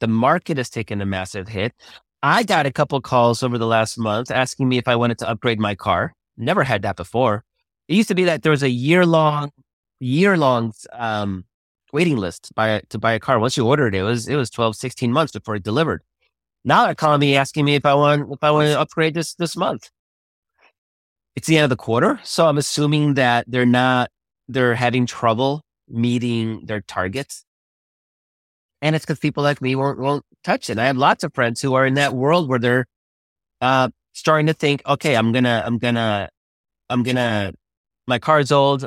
The 0.01 0.07
market 0.07 0.57
has 0.57 0.71
taken 0.71 1.03
a 1.03 1.05
massive 1.05 1.47
hit. 1.47 1.75
I 2.23 2.43
got 2.43 2.65
a 2.65 2.73
couple 2.73 2.99
calls 3.03 3.43
over 3.43 3.59
the 3.59 3.67
last 3.67 3.99
month 3.99 4.31
asking 4.31 4.71
me 4.71 4.79
if 4.79 4.89
I 4.89 4.97
wanted 4.97 5.19
to 5.19 5.29
upgrade 5.29 5.61
my 5.61 5.75
car. 5.75 6.15
Never 6.39 6.65
had 6.65 6.81
that 6.81 6.97
before. 6.97 7.45
It 7.87 7.97
used 7.97 8.09
to 8.09 8.15
be 8.15 8.25
that 8.25 8.43
there 8.43 8.51
was 8.51 8.63
a 8.63 8.71
year 8.71 9.05
long, 9.05 9.51
year 10.01 10.39
long 10.39 10.73
um, 10.95 11.45
waiting 11.93 12.17
list 12.17 12.51
buy, 12.55 12.81
to 12.89 12.99
buy 12.99 13.13
a 13.13 13.21
car. 13.21 13.39
Once 13.39 13.59
you 13.59 13.67
ordered 13.67 13.95
it, 13.95 13.99
it 13.99 14.03
was 14.03 14.27
it 14.27 14.37
was 14.37 14.49
12, 14.49 14.75
16 14.75 15.13
months 15.13 15.33
before 15.33 15.57
it 15.57 15.63
delivered. 15.63 16.03
Now 16.65 16.87
they're 16.87 16.95
calling 16.95 17.21
me 17.21 17.37
asking 17.37 17.67
me 17.67 17.75
if 17.75 17.85
I 17.85 17.93
want 17.93 18.33
if 18.33 18.43
I 18.43 18.51
want 18.53 18.69
to 18.69 18.81
upgrade 18.81 19.13
this 19.13 19.35
this 19.35 19.55
month. 19.55 19.91
It's 21.37 21.47
the 21.47 21.59
end 21.59 21.65
of 21.65 21.71
the 21.71 21.77
quarter, 21.77 22.21
so 22.25 22.47
I'm 22.47 22.57
assuming 22.57 23.15
that 23.15 23.45
they're 23.47 23.67
not 23.67 24.11
they're 24.49 24.75
having 24.75 25.05
trouble 25.05 25.61
meeting 25.89 26.67
their 26.67 26.81
targets. 26.81 27.45
And 28.83 28.95
it's 28.95 29.05
because 29.05 29.19
people 29.19 29.43
like 29.43 29.63
me 29.63 29.75
won't, 29.75 29.99
won't 29.99 30.25
touch 30.43 30.69
it. 30.69 30.79
I 30.79 30.87
have 30.87 30.97
lots 30.97 31.25
of 31.25 31.33
friends 31.35 31.61
who 31.61 31.75
are 31.75 31.87
in 31.87 31.95
that 31.95 32.15
world 32.15 32.49
where 32.49 32.59
they're 32.59 32.87
uh, 33.61 33.89
starting 34.13 34.47
to 34.47 34.55
think, 34.55 34.83
okay, 34.87 35.17
I'm 35.17 35.33
gonna, 35.33 35.63
I'm 35.65 35.79
gonna, 35.79 36.29
I'm 36.91 37.03
gonna, 37.03 37.53
my 38.07 38.19
car's 38.19 38.53
old. 38.53 38.87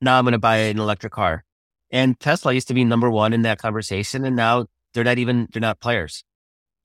Now 0.00 0.18
I'm 0.18 0.24
gonna 0.24 0.38
buy 0.38 0.56
an 0.56 0.78
electric 0.78 1.12
car. 1.12 1.44
And 1.90 2.18
Tesla 2.18 2.52
used 2.52 2.68
to 2.68 2.74
be 2.74 2.84
number 2.84 3.10
one 3.10 3.32
in 3.32 3.42
that 3.42 3.58
conversation, 3.58 4.24
and 4.24 4.34
now 4.34 4.66
they're 4.92 5.04
not 5.04 5.18
even 5.18 5.48
they're 5.52 5.60
not 5.60 5.80
players. 5.80 6.24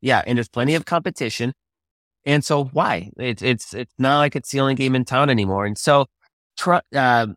Yeah, 0.01 0.21
and 0.25 0.37
there's 0.37 0.49
plenty 0.49 0.75
of 0.75 0.85
competition. 0.85 1.53
And 2.25 2.45
so 2.45 2.65
why? 2.65 3.11
It's 3.17 3.41
it's 3.41 3.73
it's 3.73 3.93
not 3.97 4.19
like 4.19 4.35
it's 4.35 4.51
the 4.51 4.59
only 4.59 4.75
game 4.75 4.95
in 4.95 5.05
town 5.05 5.29
anymore. 5.29 5.65
And 5.65 5.77
so, 5.77 6.05
uh, 6.95 7.27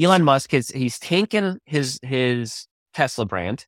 Elon 0.00 0.22
Musk 0.22 0.54
is 0.54 0.68
he's 0.68 0.98
taken 0.98 1.58
his 1.66 1.98
his 2.02 2.66
Tesla 2.94 3.26
brand. 3.26 3.66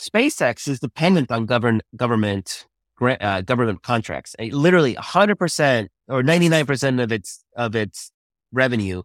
SpaceX 0.00 0.66
is 0.66 0.80
dependent 0.80 1.30
on 1.30 1.46
govern, 1.46 1.82
government 1.94 2.66
uh, 3.00 3.40
government 3.42 3.82
contracts. 3.82 4.34
Literally, 4.38 4.94
hundred 4.94 5.36
percent 5.36 5.90
or 6.08 6.22
ninety 6.22 6.48
nine 6.48 6.66
percent 6.66 7.00
of 7.00 7.12
its 7.12 7.44
of 7.56 7.76
its 7.76 8.10
revenue 8.52 9.02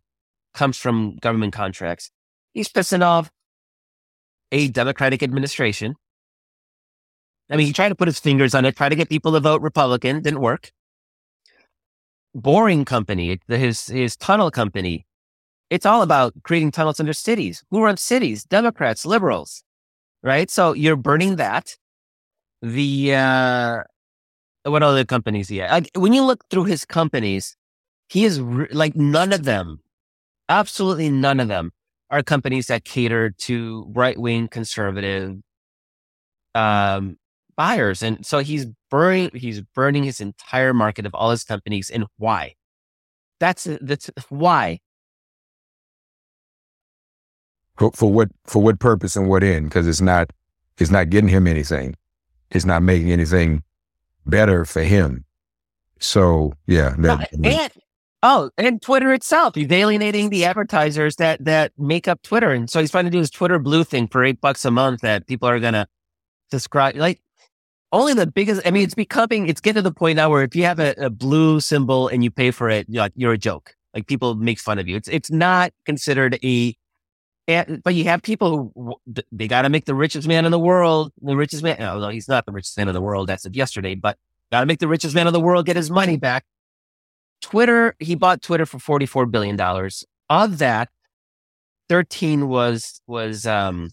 comes 0.53 0.77
from 0.77 1.17
government 1.17 1.53
contracts. 1.53 2.09
He's 2.53 2.69
pissing 2.69 3.03
off 3.03 3.29
a 4.51 4.67
Democratic 4.69 5.21
administration. 5.21 5.95
I 7.49 7.57
mean, 7.57 7.67
he 7.67 7.73
tried 7.73 7.89
to 7.89 7.95
put 7.95 8.07
his 8.07 8.19
fingers 8.19 8.55
on 8.55 8.65
it, 8.65 8.75
try 8.75 8.89
to 8.89 8.95
get 8.95 9.09
people 9.09 9.33
to 9.33 9.39
vote 9.39 9.61
Republican, 9.61 10.21
didn't 10.21 10.41
work. 10.41 10.71
Boring 12.33 12.83
company, 12.83 13.39
his 13.47 13.87
his 13.87 14.17
tunnel 14.17 14.49
company 14.49 15.05
it's 15.69 15.85
all 15.85 16.01
about 16.01 16.33
creating 16.43 16.71
tunnels 16.71 16.99
under 16.99 17.13
cities. 17.13 17.63
Who 17.71 17.83
runs 17.83 18.01
cities? 18.01 18.43
Democrats, 18.43 19.05
liberals, 19.05 19.63
right? 20.23 20.49
So 20.49 20.73
you're 20.73 20.95
burning 20.95 21.37
that. 21.37 21.75
The 22.61 23.13
uh, 23.15 23.83
what 24.63 24.83
other 24.83 25.05
companies 25.05 25.49
he 25.49 25.61
Like, 25.61 25.91
when 25.95 26.13
you 26.13 26.23
look 26.23 26.45
through 26.49 26.65
his 26.65 26.85
companies, 26.85 27.55
he 28.09 28.25
is 28.25 28.41
re- 28.41 28.67
like 28.71 28.95
none 28.95 29.33
of 29.33 29.43
them, 29.43 29.81
absolutely 30.49 31.09
none 31.09 31.39
of 31.39 31.47
them 31.47 31.71
are 32.09 32.23
companies 32.23 32.67
that 32.67 32.85
cater 32.85 33.31
to 33.31 33.85
right 33.95 34.17
wing 34.17 34.47
conservative 34.47 35.37
um, 36.53 37.17
buyers, 37.57 38.01
and 38.01 38.25
so 38.25 38.39
he's 38.39 38.65
burning 38.89 39.31
he's 39.33 39.61
burning 39.61 40.03
his 40.03 40.21
entire 40.21 40.73
market 40.73 41.05
of 41.05 41.13
all 41.13 41.31
his 41.31 41.43
companies. 41.43 41.89
And 41.89 42.05
why? 42.17 42.55
That's 43.39 43.67
that's 43.81 44.09
why. 44.29 44.79
For, 47.77 47.91
for 47.91 48.11
what 48.11 48.29
for 48.45 48.61
what 48.61 48.79
purpose 48.79 49.15
and 49.15 49.27
what 49.27 49.43
end? 49.43 49.69
Because 49.69 49.87
it's 49.87 50.01
not 50.01 50.31
it's 50.77 50.91
not 50.91 51.09
getting 51.09 51.29
him 51.29 51.47
anything. 51.47 51.95
It's 52.51 52.65
not 52.65 52.83
making 52.83 53.11
anything 53.11 53.63
better 54.25 54.65
for 54.65 54.83
him. 54.83 55.25
So 55.99 56.53
yeah, 56.67 56.95
that, 56.99 57.29
and 57.33 57.71
oh, 58.23 58.49
and 58.57 58.81
Twitter 58.81 59.13
itself, 59.13 59.55
he's 59.55 59.71
alienating 59.71 60.29
the 60.29 60.45
advertisers 60.45 61.15
that 61.17 61.43
that 61.43 61.71
make 61.77 62.07
up 62.07 62.21
Twitter, 62.21 62.51
and 62.51 62.69
so 62.69 62.79
he's 62.79 62.91
trying 62.91 63.05
to 63.05 63.11
do 63.11 63.19
his 63.19 63.31
Twitter 63.31 63.59
Blue 63.59 63.83
thing 63.83 64.07
for 64.07 64.23
eight 64.23 64.41
bucks 64.41 64.65
a 64.65 64.71
month 64.71 65.01
that 65.01 65.27
people 65.27 65.47
are 65.47 65.59
gonna 65.59 65.87
subscribe. 66.51 66.95
Like 66.95 67.21
only 67.91 68.13
the 68.13 68.27
biggest. 68.27 68.61
I 68.65 68.71
mean, 68.71 68.83
it's 68.83 68.95
becoming. 68.95 69.47
It's 69.47 69.61
getting 69.61 69.75
to 69.75 69.89
the 69.89 69.93
point 69.93 70.17
now 70.17 70.29
where 70.29 70.43
if 70.43 70.55
you 70.55 70.63
have 70.63 70.79
a, 70.79 70.93
a 70.97 71.09
blue 71.09 71.59
symbol 71.59 72.07
and 72.07 72.23
you 72.23 72.31
pay 72.31 72.51
for 72.51 72.69
it, 72.69 72.87
you're, 72.89 73.09
you're 73.15 73.33
a 73.33 73.37
joke. 73.37 73.75
Like 73.93 74.07
people 74.07 74.35
make 74.35 74.59
fun 74.59 74.79
of 74.79 74.87
you. 74.87 74.97
It's 74.97 75.07
it's 75.07 75.31
not 75.31 75.71
considered 75.85 76.37
a 76.43 76.75
and, 77.47 77.81
but 77.83 77.93
you 77.93 78.05
have 78.05 78.21
people 78.21 78.71
who 78.75 78.95
they 79.31 79.47
got 79.47 79.63
to 79.63 79.69
make 79.69 79.85
the 79.85 79.95
richest 79.95 80.27
man 80.27 80.45
in 80.45 80.51
the 80.51 80.59
world, 80.59 81.11
the 81.21 81.35
richest 81.35 81.63
man. 81.63 81.81
Although 81.81 82.09
he's 82.09 82.27
not 82.27 82.45
the 82.45 82.51
richest 82.51 82.77
man 82.77 82.87
in 82.87 82.93
the 82.93 83.01
world 83.01 83.29
as 83.29 83.45
of 83.45 83.55
yesterday, 83.55 83.95
but 83.95 84.17
got 84.51 84.61
to 84.61 84.65
make 84.65 84.79
the 84.79 84.87
richest 84.87 85.13
man 85.13 85.27
in 85.27 85.33
the 85.33 85.39
world 85.39 85.65
get 85.65 85.75
his 85.75 85.91
money 85.91 86.17
back. 86.17 86.45
Twitter, 87.41 87.95
he 87.99 88.15
bought 88.15 88.41
Twitter 88.41 88.65
for 88.65 88.79
forty 88.79 89.05
four 89.05 89.25
billion 89.25 89.55
dollars. 89.55 90.03
Of 90.29 90.57
that, 90.57 90.89
thirteen 91.87 92.47
was 92.47 93.01
was 93.05 93.45
um 93.45 93.91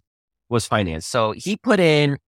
was 0.48 0.66
financed. 0.66 1.10
So 1.10 1.32
he 1.32 1.56
put 1.56 1.78
in 1.78 2.18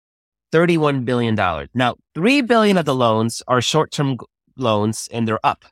thirty 0.53 0.77
one 0.77 1.05
billion 1.05 1.35
dollars. 1.35 1.69
Now 1.73 1.97
three 2.15 2.43
billion 2.43 2.77
of 2.77 2.85
the 2.85 2.95
loans 2.95 3.43
are 3.49 3.63
short 3.63 3.91
term 3.93 4.19
loans, 4.57 5.09
and 5.11 5.27
they're 5.27 5.45
up. 5.45 5.65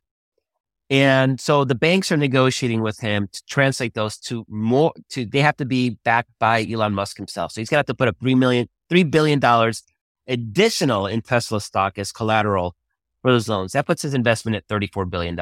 And 0.93 1.41
so 1.41 1.65
the 1.65 1.75
banks 1.75 2.13
are 2.13 2.19
negotiating 2.19 2.83
with 2.83 3.01
him 3.01 3.27
to 3.33 3.43
translate 3.49 3.95
those 3.95 4.19
to 4.19 4.45
more 4.47 4.93
to 5.09 5.25
they 5.25 5.41
have 5.41 5.57
to 5.57 5.65
be 5.65 5.97
backed 6.05 6.29
by 6.39 6.67
Elon 6.71 6.93
Musk 6.93 7.17
himself. 7.17 7.53
So 7.53 7.63
he's 7.63 7.71
gonna 7.71 7.79
have 7.79 7.87
to 7.87 7.95
put 7.95 8.09
up 8.09 8.17
three 8.21 8.35
million, 8.35 8.69
three 8.91 9.03
billion 9.03 9.41
dollars 9.41 9.83
additional 10.27 11.07
in 11.07 11.23
Tesla 11.23 11.63
stock 11.63 11.99
as 11.99 12.13
collateral 12.13 12.77
for 13.23 13.33
those 13.33 13.49
loans. 13.49 13.73
That 13.73 13.87
puts 13.87 14.03
his 14.03 14.13
investment 14.13 14.55
at 14.55 14.69
$34 14.69 15.09
billion. 15.09 15.39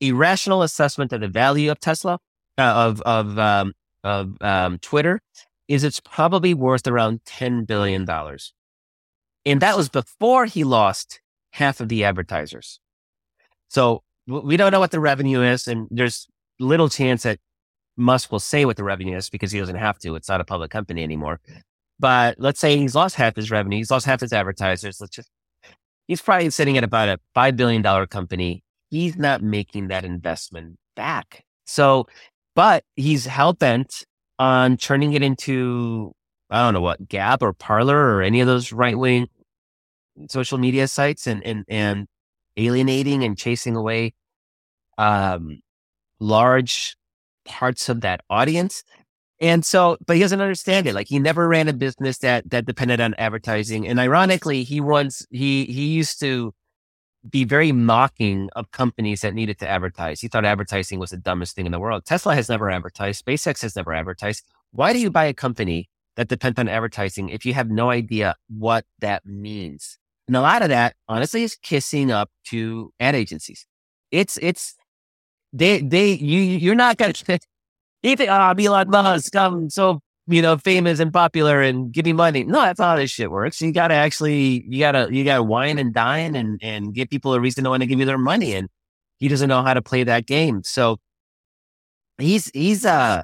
Irrational 0.00 0.62
assessment 0.62 1.12
of 1.12 1.20
the 1.20 1.28
value 1.28 1.70
of 1.70 1.78
Tesla, 1.78 2.18
uh, 2.58 2.62
of, 2.62 3.00
of, 3.02 3.38
um, 3.38 3.72
of 4.02 4.36
um, 4.40 4.78
Twitter, 4.78 5.20
is 5.68 5.84
it's 5.84 6.00
probably 6.00 6.54
worth 6.54 6.86
around 6.86 7.20
$10 7.24 7.66
billion. 7.66 8.06
And 9.44 9.62
that 9.62 9.76
was 9.76 9.88
before 9.88 10.46
he 10.46 10.64
lost 10.64 11.20
half 11.52 11.80
of 11.80 11.88
the 11.88 12.04
advertisers. 12.04 12.80
So 13.68 14.02
we 14.26 14.56
don't 14.56 14.72
know 14.72 14.80
what 14.80 14.90
the 14.90 15.00
revenue 15.00 15.42
is, 15.42 15.66
and 15.66 15.88
there's 15.90 16.26
little 16.58 16.88
chance 16.88 17.22
that 17.22 17.38
Musk 17.96 18.30
will 18.30 18.40
say 18.40 18.64
what 18.64 18.76
the 18.76 18.84
revenue 18.84 19.16
is 19.16 19.30
because 19.30 19.52
he 19.52 19.58
doesn't 19.58 19.76
have 19.76 19.98
to. 20.00 20.14
It's 20.16 20.28
not 20.28 20.40
a 20.40 20.44
public 20.44 20.70
company 20.70 21.02
anymore. 21.02 21.40
But 21.98 22.36
let's 22.38 22.60
say 22.60 22.76
he's 22.76 22.94
lost 22.94 23.16
half 23.16 23.36
his 23.36 23.50
revenue, 23.50 23.78
he's 23.78 23.90
lost 23.90 24.06
half 24.06 24.20
his 24.20 24.32
advertisers. 24.32 25.00
Let's 25.00 25.14
just, 25.14 25.30
he's 26.06 26.20
probably 26.20 26.50
sitting 26.50 26.76
at 26.76 26.84
about 26.84 27.08
a 27.08 27.18
$5 27.34 27.56
billion 27.56 27.82
company. 28.06 28.62
He's 28.90 29.16
not 29.16 29.42
making 29.42 29.88
that 29.88 30.04
investment 30.04 30.76
back. 30.94 31.44
So, 31.64 32.06
but 32.54 32.84
he's 32.96 33.26
hell 33.26 33.54
bent 33.54 34.04
on 34.38 34.76
turning 34.76 35.14
it 35.14 35.22
into, 35.22 36.12
I 36.50 36.64
don't 36.64 36.74
know 36.74 36.82
what, 36.82 37.08
Gab 37.08 37.42
or 37.42 37.52
Parler 37.52 38.14
or 38.14 38.22
any 38.22 38.40
of 38.40 38.46
those 38.46 38.72
right 38.72 38.96
wing 38.96 39.28
social 40.28 40.58
media 40.58 40.86
sites 40.88 41.26
and, 41.26 41.42
and, 41.44 41.64
and 41.68 42.06
alienating 42.56 43.24
and 43.24 43.36
chasing 43.36 43.76
away 43.76 44.14
um, 44.98 45.60
large 46.20 46.96
parts 47.44 47.88
of 47.88 48.00
that 48.02 48.22
audience. 48.30 48.82
And 49.40 49.64
so, 49.64 49.98
but 50.06 50.16
he 50.16 50.22
doesn't 50.22 50.40
understand 50.40 50.86
it. 50.86 50.94
Like 50.94 51.08
he 51.08 51.18
never 51.18 51.46
ran 51.46 51.68
a 51.68 51.72
business 51.74 52.18
that 52.18 52.48
that 52.50 52.64
depended 52.64 53.00
on 53.00 53.14
advertising. 53.18 53.86
And 53.86 54.00
ironically, 54.00 54.62
he 54.62 54.80
runs 54.80 55.26
he 55.30 55.66
he 55.66 55.88
used 55.88 56.18
to 56.20 56.54
be 57.28 57.44
very 57.44 57.72
mocking 57.72 58.48
of 58.56 58.70
companies 58.70 59.20
that 59.20 59.34
needed 59.34 59.58
to 59.58 59.68
advertise. 59.68 60.20
He 60.20 60.28
thought 60.28 60.44
advertising 60.44 60.98
was 60.98 61.10
the 61.10 61.16
dumbest 61.16 61.54
thing 61.54 61.66
in 61.66 61.72
the 61.72 61.80
world. 61.80 62.04
Tesla 62.04 62.34
has 62.34 62.48
never 62.48 62.70
advertised. 62.70 63.24
SpaceX 63.24 63.62
has 63.62 63.76
never 63.76 63.92
advertised. 63.92 64.44
Why 64.70 64.92
do 64.92 65.00
you 65.00 65.10
buy 65.10 65.24
a 65.24 65.34
company 65.34 65.88
that 66.16 66.28
depends 66.28 66.58
on 66.58 66.68
advertising 66.68 67.28
if 67.28 67.44
you 67.44 67.52
have 67.54 67.68
no 67.68 67.90
idea 67.90 68.36
what 68.48 68.84
that 69.00 69.26
means? 69.26 69.98
And 70.28 70.36
a 70.36 70.40
lot 70.40 70.62
of 70.62 70.68
that, 70.70 70.94
honestly, 71.08 71.42
is 71.44 71.56
kissing 71.56 72.10
up 72.10 72.30
to 72.46 72.92
ad 72.98 73.14
agencies. 73.14 73.66
It's, 74.10 74.38
it's, 74.38 74.74
they, 75.52 75.80
they, 75.80 76.12
you, 76.12 76.40
you're 76.40 76.74
not 76.74 76.96
going 76.96 77.12
to, 77.12 77.38
you 78.02 78.16
think, 78.16 78.30
oh, 78.30 78.34
I'm 78.34 78.58
Elon 78.58 78.90
Musk, 78.90 79.34
I'm 79.36 79.70
so, 79.70 80.00
you 80.26 80.42
know, 80.42 80.56
famous 80.56 80.98
and 80.98 81.12
popular 81.12 81.62
and 81.62 81.92
give 81.92 82.04
me 82.04 82.12
money. 82.12 82.42
No, 82.44 82.60
that's 82.62 82.80
not 82.80 82.90
how 82.90 82.96
this 82.96 83.10
shit 83.10 83.30
works. 83.30 83.60
You 83.60 83.72
got 83.72 83.88
to 83.88 83.94
actually, 83.94 84.64
you 84.68 84.80
got 84.80 84.92
to, 84.92 85.08
you 85.10 85.24
got 85.24 85.36
to 85.36 85.42
wine 85.42 85.78
and 85.78 85.94
dine 85.94 86.34
and, 86.34 86.58
and 86.62 86.92
give 86.92 87.08
people 87.08 87.32
a 87.34 87.40
reason 87.40 87.64
to 87.64 87.70
want 87.70 87.82
to 87.82 87.86
give 87.86 88.00
you 88.00 88.06
their 88.06 88.18
money. 88.18 88.54
And 88.54 88.68
he 89.18 89.28
doesn't 89.28 89.48
know 89.48 89.62
how 89.62 89.74
to 89.74 89.82
play 89.82 90.02
that 90.04 90.26
game. 90.26 90.62
So 90.64 90.98
he's, 92.18 92.50
he's, 92.52 92.84
uh, 92.84 93.22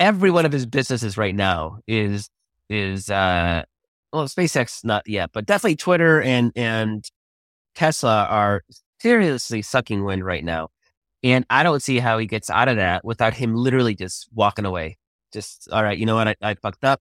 every 0.00 0.30
one 0.32 0.44
of 0.44 0.52
his 0.52 0.66
businesses 0.66 1.16
right 1.16 1.34
now 1.34 1.78
is, 1.86 2.28
is, 2.68 3.08
uh, 3.08 3.62
well, 4.12 4.24
SpaceX 4.26 4.84
not 4.84 5.06
yet, 5.06 5.30
but 5.32 5.46
definitely 5.46 5.76
Twitter 5.76 6.20
and 6.22 6.52
and 6.56 7.04
Tesla 7.74 8.26
are 8.28 8.62
seriously 9.00 9.62
sucking 9.62 10.04
wind 10.04 10.24
right 10.24 10.44
now. 10.44 10.68
And 11.22 11.44
I 11.50 11.62
don't 11.62 11.82
see 11.82 11.98
how 11.98 12.18
he 12.18 12.26
gets 12.26 12.48
out 12.48 12.68
of 12.68 12.76
that 12.76 13.04
without 13.04 13.34
him 13.34 13.54
literally 13.54 13.94
just 13.94 14.28
walking 14.32 14.64
away. 14.64 14.98
Just 15.32 15.68
all 15.72 15.82
right, 15.82 15.98
you 15.98 16.06
know 16.06 16.14
what? 16.14 16.28
I, 16.28 16.36
I 16.42 16.54
fucked 16.54 16.84
up. 16.84 17.00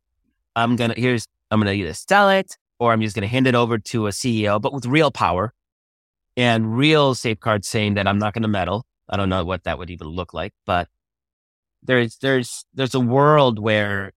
I'm 0.56 0.76
gonna 0.76 0.96
here's 0.98 1.28
I'm 1.52 1.60
gonna 1.60 1.72
either 1.74 1.94
sell 1.94 2.30
it 2.30 2.58
or 2.80 2.92
I'm 2.92 3.02
just 3.02 3.16
gonna 3.16 3.28
hand 3.28 3.48
it 3.48 3.56
over 3.56 3.78
to 3.78 4.08
a 4.08 4.12
CEO, 4.12 4.62
but 4.62 4.74
with 4.74 4.86
real 4.86 5.12
power 5.12 5.54
and 6.36 6.78
real 6.78 7.16
safeguards 7.16 7.68
saying 7.68 7.96
that 7.96 8.08
I'm 8.08 8.20
not 8.20 8.34
gonna 8.34 8.48
meddle. 8.48 8.86
I 9.10 9.18
don't 9.18 9.30
know 9.30 9.46
what 9.46 9.64
that 9.64 9.78
would 9.80 9.90
even 9.90 10.08
look 10.08 10.34
like, 10.34 10.54
but 10.66 10.90
there's 11.84 12.18
there's 12.18 12.66
there's 12.74 12.96
a 12.96 13.00
world 13.00 13.60
where 13.60 14.12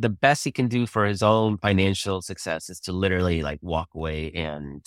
the 0.00 0.08
best 0.08 0.44
he 0.44 0.50
can 0.50 0.66
do 0.66 0.86
for 0.86 1.04
his 1.04 1.22
own 1.22 1.58
financial 1.58 2.22
success 2.22 2.70
is 2.70 2.80
to 2.80 2.92
literally 2.92 3.42
like 3.42 3.58
walk 3.62 3.88
away 3.94 4.32
and 4.32 4.84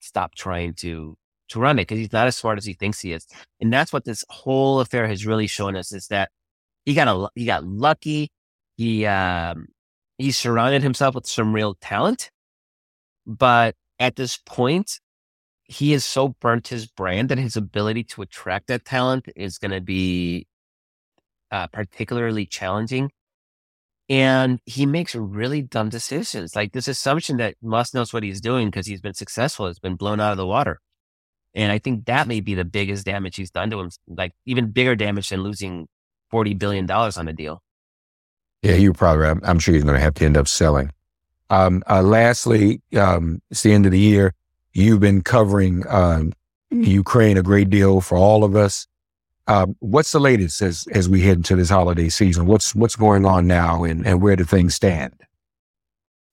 stop 0.00 0.34
trying 0.34 0.74
to 0.74 1.16
to 1.48 1.60
run 1.60 1.78
it 1.78 1.82
because 1.82 1.98
he's 1.98 2.12
not 2.12 2.26
as 2.26 2.36
smart 2.36 2.58
as 2.58 2.64
he 2.64 2.74
thinks 2.74 3.00
he 3.00 3.12
is. 3.12 3.26
And 3.60 3.72
that's 3.72 3.92
what 3.92 4.04
this 4.04 4.24
whole 4.28 4.80
affair 4.80 5.06
has 5.06 5.26
really 5.26 5.46
shown 5.46 5.74
us 5.74 5.92
is 5.92 6.08
that 6.08 6.30
he 6.84 6.94
got 6.94 7.08
a 7.08 7.28
he 7.34 7.46
got 7.46 7.64
lucky. 7.64 8.30
He 8.76 9.06
um 9.06 9.68
he 10.18 10.32
surrounded 10.32 10.82
himself 10.82 11.14
with 11.14 11.26
some 11.26 11.54
real 11.54 11.74
talent, 11.80 12.30
but 13.26 13.74
at 13.98 14.16
this 14.16 14.36
point, 14.36 15.00
he 15.64 15.92
has 15.92 16.04
so 16.04 16.28
burnt 16.40 16.68
his 16.68 16.86
brand 16.86 17.30
that 17.30 17.38
his 17.38 17.56
ability 17.56 18.04
to 18.04 18.22
attract 18.22 18.66
that 18.66 18.84
talent 18.84 19.28
is 19.34 19.58
going 19.58 19.70
to 19.70 19.80
be 19.80 20.46
uh, 21.50 21.66
particularly 21.68 22.44
challenging 22.44 23.10
and 24.08 24.60
he 24.66 24.86
makes 24.86 25.14
really 25.14 25.62
dumb 25.62 25.88
decisions. 25.88 26.56
Like 26.56 26.72
this 26.72 26.88
assumption 26.88 27.36
that 27.38 27.54
Musk 27.62 27.94
knows 27.94 28.12
what 28.12 28.22
he's 28.22 28.40
doing 28.40 28.68
because 28.68 28.86
he's 28.86 29.00
been 29.00 29.14
successful 29.14 29.66
has 29.66 29.78
been 29.78 29.96
blown 29.96 30.20
out 30.20 30.32
of 30.32 30.38
the 30.38 30.46
water. 30.46 30.80
And 31.54 31.70
I 31.70 31.78
think 31.78 32.06
that 32.06 32.26
may 32.26 32.40
be 32.40 32.54
the 32.54 32.64
biggest 32.64 33.04
damage 33.04 33.36
he's 33.36 33.50
done 33.50 33.70
to 33.70 33.80
him, 33.80 33.90
like 34.08 34.32
even 34.46 34.70
bigger 34.70 34.96
damage 34.96 35.28
than 35.28 35.42
losing 35.42 35.86
$40 36.32 36.58
billion 36.58 36.90
on 36.90 37.28
a 37.28 37.32
deal. 37.32 37.62
Yeah, 38.62 38.74
you 38.74 38.92
probably, 38.92 39.26
I'm, 39.26 39.40
I'm 39.44 39.58
sure 39.58 39.74
he's 39.74 39.84
going 39.84 39.96
to 39.96 40.00
have 40.00 40.14
to 40.14 40.24
end 40.24 40.36
up 40.36 40.48
selling. 40.48 40.92
Um, 41.50 41.82
uh, 41.88 42.02
lastly, 42.02 42.80
um, 42.96 43.42
it's 43.50 43.62
the 43.62 43.72
end 43.72 43.84
of 43.84 43.92
the 43.92 43.98
year. 43.98 44.34
You've 44.72 45.00
been 45.00 45.20
covering 45.20 45.84
um, 45.88 46.32
Ukraine 46.70 47.36
a 47.36 47.42
great 47.42 47.68
deal 47.68 48.00
for 48.00 48.16
all 48.16 48.44
of 48.44 48.56
us. 48.56 48.86
Um, 49.48 49.76
what's 49.80 50.12
the 50.12 50.20
latest 50.20 50.62
as 50.62 50.86
as 50.92 51.08
we 51.08 51.20
head 51.22 51.38
into 51.38 51.56
this 51.56 51.70
holiday 51.70 52.08
season? 52.08 52.46
What's 52.46 52.74
what's 52.74 52.96
going 52.96 53.24
on 53.24 53.46
now, 53.46 53.84
and 53.84 54.06
and 54.06 54.22
where 54.22 54.36
do 54.36 54.44
things 54.44 54.74
stand? 54.74 55.14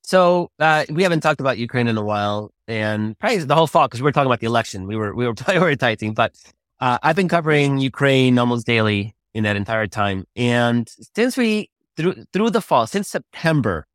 So 0.04 0.50
uh, 0.60 0.86
we 0.90 1.04
haven't 1.04 1.22
talked 1.22 1.40
about 1.40 1.58
Ukraine 1.58 1.88
in 1.88 1.98
a 1.98 2.04
while, 2.04 2.52
and 2.68 3.18
probably 3.20 3.38
the 3.40 3.56
whole 3.56 3.68
fall 3.68 3.88
because 3.88 4.02
we 4.02 4.06
were 4.06 4.12
talking 4.12 4.28
about 4.28 4.40
the 4.40 4.48
election. 4.48 4.88
We 4.88 4.96
were 4.96 5.14
we 5.16 5.26
were 5.26 5.34
prioritizing, 5.48 6.14
but 6.14 6.36
uh, 6.80 7.00
I've 7.02 7.16
been 7.16 7.28
covering 7.28 7.80
Ukraine 7.80 8.38
almost 8.38 8.66
daily 8.66 9.16
in 9.34 9.44
that 9.44 9.56
entire 9.56 9.88
time, 9.88 10.26
and 10.36 10.90
since 11.16 11.36
we 11.36 11.70
through 11.98 12.26
through 12.32 12.52
the 12.52 12.62
fall, 12.62 12.86
since 12.86 13.08
September, 13.08 13.88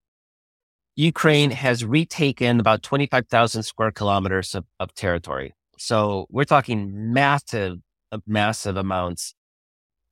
Ukraine 0.96 1.50
has 1.50 1.84
retaken 1.84 2.58
about 2.58 2.82
twenty 2.82 3.06
five 3.06 3.28
thousand 3.28 3.62
square 3.62 3.92
kilometers 3.92 4.54
of, 4.54 4.64
of 4.80 4.92
territory. 4.94 5.54
So 5.78 6.26
we're 6.30 6.44
talking 6.44 7.12
massive 7.12 7.78
massive 8.26 8.76
amounts 8.76 9.34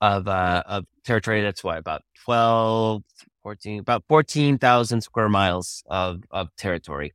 of, 0.00 0.28
uh, 0.28 0.62
of 0.66 0.84
territory. 1.04 1.42
That's 1.42 1.62
what 1.64 1.78
about 1.78 2.02
12, 2.24 3.02
14, 3.42 3.80
about 3.80 4.04
14,000 4.08 5.00
square 5.00 5.28
miles 5.28 5.82
of, 5.86 6.22
of 6.30 6.54
territory. 6.56 7.12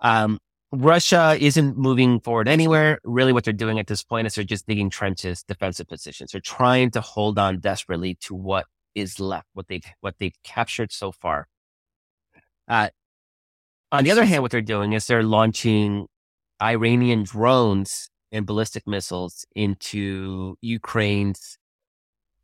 Um, 0.00 0.38
Russia 0.72 1.36
isn't 1.40 1.76
moving 1.78 2.20
forward 2.20 2.48
anywhere. 2.48 2.98
Really, 3.04 3.32
what 3.32 3.44
they're 3.44 3.52
doing 3.52 3.78
at 3.78 3.86
this 3.86 4.02
point 4.02 4.26
is 4.26 4.34
they're 4.34 4.44
just 4.44 4.66
digging 4.66 4.90
trenches, 4.90 5.42
defensive 5.42 5.88
positions. 5.88 6.32
They're 6.32 6.40
trying 6.40 6.90
to 6.92 7.00
hold 7.00 7.38
on 7.38 7.60
desperately 7.60 8.16
to 8.22 8.34
what 8.34 8.66
is 8.94 9.20
left, 9.20 9.46
what 9.54 9.68
they've 9.68 9.84
what 10.00 10.16
they've 10.18 10.36
captured 10.42 10.92
so 10.92 11.12
far. 11.12 11.46
Uh, 12.68 12.88
on 13.92 14.04
the 14.04 14.10
other 14.10 14.24
hand, 14.24 14.42
what 14.42 14.50
they're 14.50 14.60
doing 14.60 14.92
is 14.92 15.06
they're 15.06 15.22
launching 15.22 16.06
Iranian 16.60 17.22
drones 17.22 18.10
and 18.36 18.46
ballistic 18.46 18.86
missiles 18.86 19.44
into 19.54 20.56
Ukraine's 20.60 21.58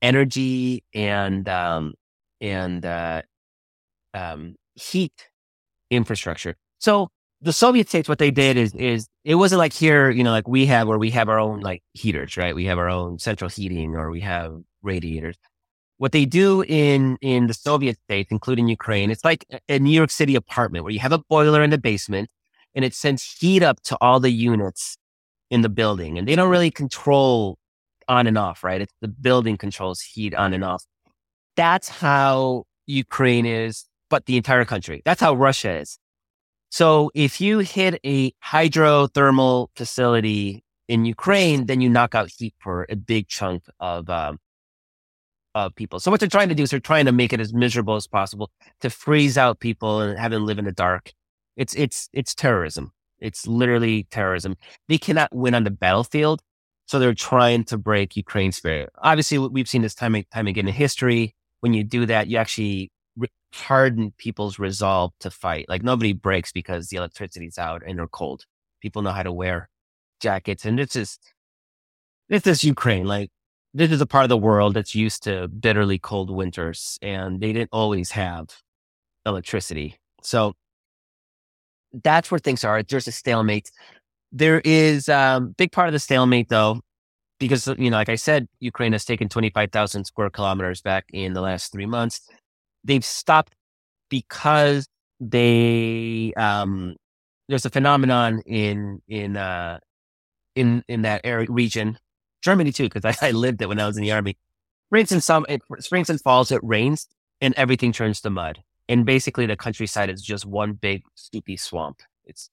energy 0.00 0.82
and 0.94 1.48
um, 1.48 1.94
and 2.40 2.84
uh, 2.84 3.22
um, 4.14 4.56
heat 4.74 5.28
infrastructure. 5.90 6.56
So 6.78 7.08
the 7.40 7.52
Soviet 7.52 7.88
states, 7.88 8.08
what 8.08 8.18
they 8.18 8.30
did 8.30 8.56
is, 8.56 8.72
is 8.74 9.08
it 9.24 9.34
wasn't 9.34 9.58
like 9.58 9.72
here, 9.72 10.10
you 10.10 10.22
know, 10.22 10.30
like 10.30 10.48
we 10.48 10.66
have 10.66 10.86
where 10.88 10.98
we 10.98 11.10
have 11.10 11.28
our 11.28 11.38
own 11.38 11.60
like 11.60 11.82
heaters, 11.92 12.36
right? 12.36 12.54
We 12.54 12.66
have 12.66 12.78
our 12.78 12.88
own 12.88 13.18
central 13.18 13.50
heating 13.50 13.96
or 13.96 14.10
we 14.10 14.20
have 14.20 14.54
radiators. 14.82 15.36
What 15.98 16.12
they 16.12 16.24
do 16.24 16.62
in, 16.62 17.16
in 17.20 17.46
the 17.46 17.54
Soviet 17.54 17.98
states, 18.04 18.30
including 18.30 18.68
Ukraine, 18.68 19.10
it's 19.10 19.24
like 19.24 19.44
a 19.68 19.78
New 19.78 19.90
York 19.90 20.10
City 20.10 20.34
apartment 20.36 20.84
where 20.84 20.92
you 20.92 21.00
have 21.00 21.12
a 21.12 21.18
boiler 21.18 21.62
in 21.62 21.70
the 21.70 21.78
basement 21.78 22.30
and 22.74 22.84
it 22.84 22.94
sends 22.94 23.22
heat 23.38 23.62
up 23.62 23.82
to 23.84 23.96
all 24.00 24.18
the 24.18 24.30
units 24.30 24.96
in 25.52 25.60
the 25.60 25.68
building 25.68 26.16
and 26.16 26.26
they 26.26 26.34
don't 26.34 26.48
really 26.48 26.70
control 26.70 27.58
on 28.08 28.26
and 28.26 28.38
off, 28.38 28.64
right? 28.64 28.80
It's 28.80 28.94
the 29.02 29.08
building 29.08 29.58
controls 29.58 30.00
heat 30.00 30.34
on 30.34 30.54
and 30.54 30.64
off. 30.64 30.82
That's 31.56 31.90
how 31.90 32.64
Ukraine 32.86 33.44
is, 33.44 33.84
but 34.08 34.24
the 34.24 34.38
entire 34.38 34.64
country. 34.64 35.02
That's 35.04 35.20
how 35.20 35.34
Russia 35.34 35.72
is. 35.80 35.98
So 36.70 37.10
if 37.14 37.38
you 37.38 37.58
hit 37.58 38.00
a 38.02 38.32
hydrothermal 38.42 39.68
facility 39.76 40.64
in 40.88 41.04
Ukraine, 41.04 41.66
then 41.66 41.82
you 41.82 41.90
knock 41.90 42.14
out 42.14 42.30
heat 42.34 42.54
for 42.58 42.86
a 42.88 42.96
big 42.96 43.28
chunk 43.28 43.64
of 43.78 44.08
um, 44.08 44.38
of 45.54 45.74
people. 45.74 46.00
So 46.00 46.10
what 46.10 46.18
they're 46.18 46.30
trying 46.30 46.48
to 46.48 46.54
do 46.54 46.62
is 46.62 46.70
they're 46.70 46.80
trying 46.80 47.04
to 47.04 47.12
make 47.12 47.34
it 47.34 47.40
as 47.40 47.52
miserable 47.52 47.96
as 47.96 48.06
possible 48.06 48.50
to 48.80 48.88
freeze 48.88 49.36
out 49.36 49.60
people 49.60 50.00
and 50.00 50.18
have 50.18 50.30
them 50.30 50.46
live 50.46 50.58
in 50.58 50.64
the 50.64 50.72
dark. 50.72 51.12
It's 51.58 51.74
it's 51.74 52.08
it's 52.14 52.34
terrorism. 52.34 52.92
It's 53.22 53.46
literally 53.46 54.04
terrorism. 54.10 54.56
They 54.88 54.98
cannot 54.98 55.34
win 55.34 55.54
on 55.54 55.64
the 55.64 55.70
battlefield, 55.70 56.42
so 56.86 56.98
they're 56.98 57.14
trying 57.14 57.64
to 57.64 57.78
break 57.78 58.16
Ukraine's 58.16 58.56
spirit. 58.56 58.90
Obviously, 58.98 59.38
we've 59.38 59.68
seen 59.68 59.82
this 59.82 59.94
time 59.94 60.14
and 60.14 60.30
time 60.30 60.46
again 60.46 60.68
in 60.68 60.74
history. 60.74 61.34
When 61.60 61.72
you 61.72 61.84
do 61.84 62.06
that, 62.06 62.26
you 62.26 62.36
actually 62.38 62.90
harden 63.54 64.12
people's 64.16 64.58
resolve 64.58 65.12
to 65.20 65.30
fight. 65.30 65.66
Like 65.68 65.82
nobody 65.82 66.12
breaks 66.12 66.52
because 66.52 66.88
the 66.88 66.96
electricity's 66.96 67.58
out 67.58 67.82
and 67.86 67.98
they're 67.98 68.06
cold. 68.06 68.44
People 68.80 69.02
know 69.02 69.12
how 69.12 69.22
to 69.22 69.32
wear 69.32 69.68
jackets. 70.20 70.64
And 70.64 70.78
this 70.78 70.96
is, 70.96 71.18
this 72.28 72.46
is 72.46 72.64
Ukraine. 72.64 73.06
Like 73.06 73.30
this 73.74 73.90
is 73.90 74.00
a 74.00 74.06
part 74.06 74.24
of 74.24 74.28
the 74.28 74.36
world 74.36 74.74
that's 74.74 74.94
used 74.94 75.22
to 75.24 75.48
bitterly 75.48 75.98
cold 75.98 76.30
winters 76.30 76.98
and 77.02 77.40
they 77.40 77.52
didn't 77.52 77.70
always 77.72 78.12
have 78.12 78.48
electricity. 79.26 79.96
So 80.22 80.54
that's 81.92 82.30
where 82.30 82.38
things 82.38 82.64
are. 82.64 82.82
There's 82.82 83.08
a 83.08 83.12
stalemate. 83.12 83.70
There 84.30 84.60
is 84.64 85.08
a 85.08 85.16
um, 85.16 85.54
big 85.58 85.72
part 85.72 85.88
of 85.88 85.92
the 85.92 85.98
stalemate 85.98 86.48
though, 86.48 86.80
because, 87.38 87.66
you 87.78 87.90
know, 87.90 87.96
like 87.96 88.08
I 88.08 88.14
said, 88.14 88.48
Ukraine 88.60 88.92
has 88.92 89.04
taken 89.04 89.28
25,000 89.28 90.04
square 90.04 90.30
kilometers 90.30 90.80
back 90.80 91.04
in 91.12 91.32
the 91.32 91.40
last 91.40 91.72
three 91.72 91.86
months 91.86 92.20
they've 92.84 93.04
stopped 93.04 93.54
because 94.08 94.86
they 95.20 96.32
um, 96.36 96.96
there's 97.48 97.64
a 97.64 97.70
phenomenon 97.70 98.42
in 98.46 99.00
in 99.08 99.36
uh, 99.36 99.78
in 100.54 100.84
in 100.88 101.02
that 101.02 101.22
area 101.24 101.46
region, 101.48 101.98
Germany 102.42 102.72
too, 102.72 102.88
because 102.88 103.04
I, 103.04 103.16
I, 103.28 103.30
lived 103.30 103.62
it 103.62 103.68
when 103.68 103.80
I 103.80 103.86
was 103.86 103.96
in 103.96 104.02
the 104.02 104.12
army. 104.12 104.36
Springs 104.88 105.12
and 105.12 105.24
some 105.24 105.46
it, 105.48 105.62
springs 105.78 106.10
and 106.10 106.20
falls, 106.20 106.52
it 106.52 106.60
rains 106.62 107.08
and 107.40 107.54
everything 107.56 107.92
turns 107.92 108.20
to 108.20 108.30
mud, 108.30 108.62
and 108.88 109.04
basically 109.06 109.46
the 109.46 109.56
countryside 109.56 110.10
is 110.10 110.22
just 110.22 110.46
one 110.46 110.72
big 110.72 111.02
soupy 111.14 111.56
swamp. 111.56 112.00
It's, 112.24 112.50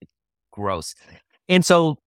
it's 0.00 0.10
gross, 0.52 0.94
and 1.48 1.64
so 1.64 1.98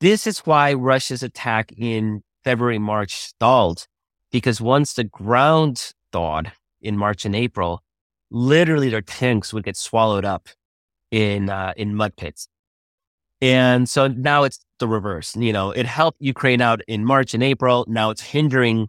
this 0.00 0.26
is 0.26 0.40
why 0.40 0.72
Russia's 0.74 1.22
attack 1.22 1.72
in 1.76 2.22
February 2.44 2.78
March 2.78 3.14
stalled 3.14 3.86
because 4.30 4.60
once 4.60 4.94
the 4.94 5.04
ground 5.04 5.92
thawed 6.12 6.52
in 6.80 6.96
March 6.96 7.24
and 7.24 7.36
April, 7.36 7.82
literally 8.30 8.90
their 8.90 9.00
tanks 9.00 9.52
would 9.52 9.64
get 9.64 9.76
swallowed 9.76 10.24
up 10.24 10.48
in 11.10 11.48
uh, 11.48 11.72
in 11.76 11.94
mud 11.94 12.16
pits. 12.16 12.48
And 13.40 13.88
so 13.88 14.08
now 14.08 14.44
it's 14.44 14.64
the 14.78 14.88
reverse. 14.88 15.36
You 15.36 15.52
know, 15.52 15.70
it 15.70 15.86
helped 15.86 16.18
Ukraine 16.20 16.60
out 16.60 16.80
in 16.88 17.04
March 17.04 17.34
and 17.34 17.42
April. 17.42 17.84
Now 17.88 18.10
it's 18.10 18.22
hindering 18.22 18.88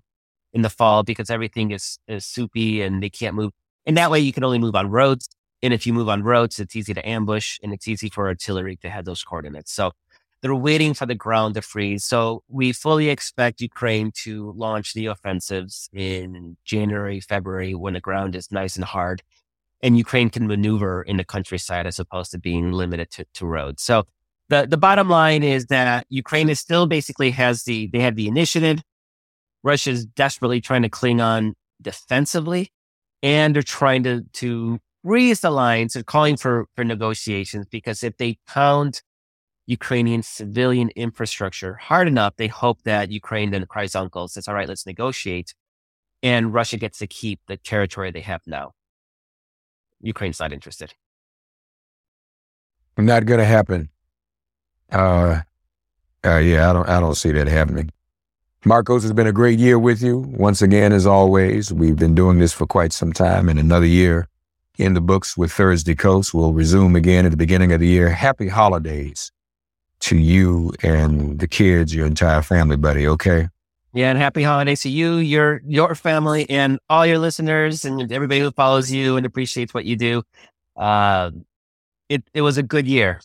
in 0.53 0.61
the 0.61 0.69
fall 0.69 1.03
because 1.03 1.29
everything 1.29 1.71
is, 1.71 1.99
is 2.07 2.25
soupy 2.25 2.81
and 2.81 3.03
they 3.03 3.09
can't 3.09 3.35
move. 3.35 3.51
And 3.85 3.97
that 3.97 4.11
way 4.11 4.19
you 4.19 4.33
can 4.33 4.43
only 4.43 4.59
move 4.59 4.75
on 4.75 4.89
roads. 4.89 5.29
And 5.61 5.73
if 5.73 5.85
you 5.87 5.93
move 5.93 6.09
on 6.09 6.23
roads, 6.23 6.59
it's 6.59 6.75
easy 6.75 6.93
to 6.93 7.07
ambush 7.07 7.59
and 7.63 7.73
it's 7.73 7.87
easy 7.87 8.09
for 8.09 8.27
artillery 8.27 8.77
to 8.77 8.89
have 8.89 9.05
those 9.05 9.23
coordinates. 9.23 9.71
So 9.71 9.91
they're 10.41 10.53
waiting 10.53 10.93
for 10.93 11.05
the 11.05 11.15
ground 11.15 11.55
to 11.55 11.61
freeze. 11.61 12.03
So 12.03 12.43
we 12.47 12.71
fully 12.71 13.09
expect 13.09 13.61
Ukraine 13.61 14.11
to 14.23 14.51
launch 14.55 14.93
the 14.93 15.07
offensives 15.07 15.89
in 15.93 16.57
January, 16.65 17.19
February 17.19 17.73
when 17.73 17.93
the 17.93 17.99
ground 17.99 18.35
is 18.35 18.51
nice 18.51 18.75
and 18.75 18.85
hard 18.85 19.23
and 19.85 19.97
Ukraine 19.97 20.31
can 20.31 20.47
maneuver 20.47 21.03
in 21.03 21.17
the 21.17 21.23
countryside 21.23 21.85
as 21.85 21.99
opposed 21.99 22.31
to 22.31 22.39
being 22.39 22.71
limited 22.71 23.11
to, 23.11 23.25
to 23.35 23.45
roads. 23.45 23.83
So 23.83 24.05
the, 24.49 24.65
the 24.67 24.77
bottom 24.77 25.09
line 25.09 25.43
is 25.43 25.67
that 25.67 26.07
Ukraine 26.09 26.49
is 26.49 26.59
still 26.59 26.87
basically 26.87 27.29
has 27.31 27.63
the, 27.63 27.87
they 27.87 27.99
have 27.99 28.15
the 28.15 28.27
initiative. 28.27 28.81
Russia 29.63 29.91
is 29.91 30.05
desperately 30.05 30.59
trying 30.59 30.81
to 30.81 30.89
cling 30.89 31.21
on 31.21 31.53
defensively 31.81 32.71
and 33.25 33.55
they're 33.55 33.63
trying 33.63 34.03
to, 34.03 34.21
to 34.33 34.79
raise 35.03 35.39
the 35.39 35.49
lines 35.49 35.93
They're 35.93 36.03
calling 36.03 36.37
for, 36.37 36.67
for 36.75 36.83
negotiations 36.83 37.65
because 37.65 38.03
if 38.03 38.17
they 38.17 38.37
pound 38.47 39.01
Ukrainian 39.65 40.21
civilian 40.21 40.91
infrastructure 40.95 41.73
hard 41.73 42.07
enough, 42.07 42.35
they 42.37 42.47
hope 42.47 42.83
that 42.83 43.09
Ukraine 43.09 43.49
then 43.49 43.65
cries 43.65 43.95
uncle, 43.95 44.27
says, 44.27 44.47
all 44.47 44.53
right, 44.53 44.69
let's 44.69 44.85
negotiate. 44.85 45.55
And 46.21 46.53
Russia 46.53 46.77
gets 46.77 46.99
to 46.99 47.07
keep 47.07 47.39
the 47.47 47.57
territory 47.57 48.11
they 48.11 48.21
have 48.21 48.41
now. 48.45 48.73
Ukraine's 50.01 50.39
not 50.39 50.53
interested. 50.53 50.93
Not 52.95 53.25
going 53.25 53.39
to 53.39 53.45
happen. 53.45 53.89
Uh, 54.91 55.41
uh, 56.23 56.37
yeah, 56.37 56.69
I 56.69 56.73
don't, 56.73 56.87
I 56.87 56.99
don't 56.99 57.15
see 57.15 57.31
that 57.31 57.47
happening. 57.47 57.89
Markos 58.65 59.03
has 59.03 59.13
been 59.13 59.27
a 59.27 59.31
great 59.31 59.59
year 59.59 59.77
with 59.77 60.01
you. 60.01 60.17
Once 60.17 60.63
again, 60.63 60.91
as 60.91 61.05
always, 61.05 61.71
we've 61.71 61.97
been 61.97 62.15
doing 62.15 62.39
this 62.39 62.51
for 62.51 62.65
quite 62.65 62.91
some 62.91 63.13
time 63.13 63.47
and 63.47 63.59
another 63.59 63.85
year 63.85 64.27
in 64.79 64.95
the 64.95 65.01
books 65.01 65.37
with 65.37 65.51
Thursday 65.51 65.93
Kos. 65.93 66.33
We'll 66.33 66.51
resume 66.51 66.95
again 66.95 67.25
at 67.25 67.31
the 67.31 67.37
beginning 67.37 67.73
of 67.73 67.79
the 67.79 67.87
year. 67.87 68.09
Happy 68.09 68.47
holidays 68.47 69.31
to 69.99 70.17
you 70.17 70.73
and 70.81 71.37
the 71.37 71.47
kids, 71.47 71.93
your 71.93 72.07
entire 72.07 72.41
family, 72.41 72.75
buddy. 72.75 73.07
Okay. 73.07 73.49
Yeah, 73.93 74.09
and 74.09 74.17
happy 74.17 74.41
holidays 74.41 74.81
to 74.81 74.89
you, 74.89 75.17
your 75.17 75.61
your 75.63 75.93
family, 75.93 76.49
and 76.49 76.79
all 76.89 77.05
your 77.05 77.19
listeners, 77.19 77.85
and 77.85 78.11
everybody 78.11 78.41
who 78.41 78.51
follows 78.51 78.91
you 78.91 79.15
and 79.15 79.27
appreciates 79.27 79.75
what 79.75 79.85
you 79.85 79.95
do. 79.95 80.23
Uh, 80.75 81.29
it 82.09 82.23
it 82.33 82.41
was 82.41 82.57
a 82.57 82.63
good 82.63 82.87
year. 82.87 83.21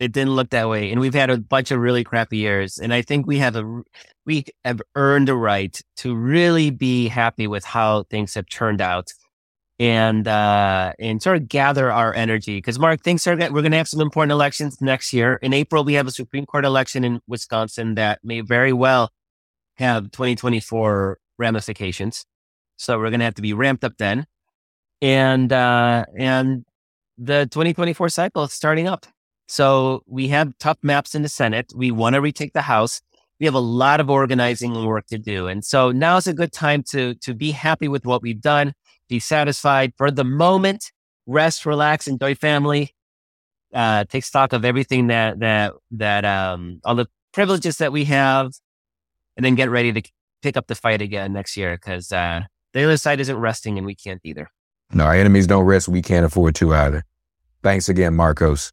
It 0.00 0.12
didn't 0.12 0.34
look 0.34 0.50
that 0.50 0.68
way, 0.68 0.90
and 0.90 0.98
we've 0.98 1.14
had 1.14 1.28
a 1.28 1.36
bunch 1.36 1.70
of 1.70 1.78
really 1.78 2.04
crappy 2.04 2.38
years. 2.38 2.78
And 2.78 2.92
I 2.92 3.02
think 3.02 3.26
we 3.26 3.38
have 3.38 3.54
a 3.54 3.82
we 4.24 4.46
have 4.64 4.80
earned 4.96 5.28
a 5.28 5.34
right 5.34 5.78
to 5.98 6.14
really 6.16 6.70
be 6.70 7.08
happy 7.08 7.46
with 7.46 7.64
how 7.64 8.04
things 8.04 8.32
have 8.34 8.48
turned 8.48 8.80
out 8.80 9.12
and 9.78 10.28
uh, 10.28 10.92
and 10.98 11.22
sort 11.22 11.36
of 11.36 11.48
gather 11.48 11.92
our 11.92 12.14
energy. 12.14 12.58
Because 12.58 12.78
Mark, 12.78 13.02
things 13.02 13.26
are 13.26 13.36
we're 13.36 13.48
going 13.48 13.72
to 13.72 13.76
have 13.76 13.88
some 13.88 14.00
important 14.00 14.32
elections 14.32 14.80
next 14.80 15.12
year. 15.12 15.34
In 15.42 15.52
April, 15.52 15.84
we 15.84 15.94
have 15.94 16.06
a 16.06 16.10
Supreme 16.10 16.46
Court 16.46 16.64
election 16.64 17.04
in 17.04 17.20
Wisconsin 17.26 17.94
that 17.96 18.20
may 18.22 18.40
very 18.40 18.72
well 18.72 19.10
have 19.76 20.10
2024 20.12 21.18
ramifications. 21.38 22.24
So 22.76 22.98
we're 22.98 23.10
going 23.10 23.20
to 23.20 23.24
have 23.26 23.34
to 23.34 23.42
be 23.42 23.52
ramped 23.52 23.84
up 23.84 23.94
then, 23.98 24.26
and 25.02 25.52
uh, 25.52 26.04
and 26.18 26.64
the 27.18 27.46
2024 27.50 28.08
cycle 28.10 28.44
is 28.44 28.52
starting 28.52 28.86
up. 28.86 29.06
So 29.50 30.02
we 30.06 30.28
have 30.28 30.56
tough 30.58 30.78
maps 30.82 31.14
in 31.14 31.22
the 31.22 31.28
Senate. 31.28 31.72
We 31.74 31.90
want 31.90 32.14
to 32.14 32.20
retake 32.20 32.52
the 32.52 32.62
House. 32.62 33.02
We 33.40 33.46
have 33.46 33.54
a 33.54 33.58
lot 33.58 34.00
of 34.00 34.08
organizing 34.08 34.84
work 34.84 35.06
to 35.06 35.18
do, 35.18 35.46
and 35.46 35.64
so 35.64 35.90
now 35.90 36.18
is 36.18 36.26
a 36.26 36.34
good 36.34 36.52
time 36.52 36.82
to 36.90 37.14
to 37.14 37.34
be 37.34 37.50
happy 37.52 37.88
with 37.88 38.04
what 38.04 38.22
we've 38.22 38.40
done 38.40 38.74
be 39.10 39.18
satisfied 39.18 39.92
for 39.98 40.10
the 40.10 40.24
moment, 40.24 40.92
rest, 41.26 41.66
relax, 41.66 42.06
enjoy 42.06 42.34
family, 42.34 42.94
uh, 43.74 44.04
take 44.04 44.24
stock 44.24 44.54
of 44.54 44.64
everything 44.64 45.08
that, 45.08 45.40
that, 45.40 45.74
that, 45.90 46.24
um, 46.24 46.80
all 46.84 46.94
the 46.94 47.06
privileges 47.32 47.78
that 47.78 47.92
we 47.92 48.04
have, 48.04 48.52
and 49.36 49.44
then 49.44 49.56
get 49.56 49.68
ready 49.68 49.92
to 49.92 50.02
pick 50.42 50.56
up 50.56 50.68
the 50.68 50.74
fight 50.74 51.02
again 51.02 51.32
next 51.32 51.56
year 51.56 51.76
because 51.76 52.10
uh, 52.12 52.40
the 52.72 52.84
other 52.84 52.96
side 52.96 53.20
isn't 53.20 53.36
resting 53.36 53.76
and 53.76 53.86
we 53.86 53.94
can't 53.94 54.20
either. 54.24 54.48
No, 54.92 55.04
our 55.04 55.14
enemies 55.14 55.46
don't 55.46 55.64
rest. 55.64 55.88
We 55.88 56.02
can't 56.02 56.24
afford 56.24 56.54
to 56.56 56.72
either. 56.72 57.04
Thanks 57.62 57.88
again, 57.88 58.14
Markos. 58.14 58.72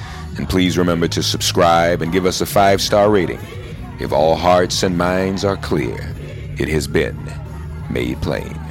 And 0.37 0.49
please 0.49 0.77
remember 0.77 1.07
to 1.09 1.23
subscribe 1.23 2.01
and 2.01 2.11
give 2.11 2.25
us 2.25 2.41
a 2.41 2.45
five 2.45 2.81
star 2.81 3.09
rating. 3.09 3.41
If 3.99 4.11
all 4.11 4.35
hearts 4.35 4.83
and 4.83 4.97
minds 4.97 5.45
are 5.45 5.57
clear, 5.57 6.13
it 6.57 6.67
has 6.69 6.87
been 6.87 7.17
made 7.89 8.21
plain. 8.21 8.70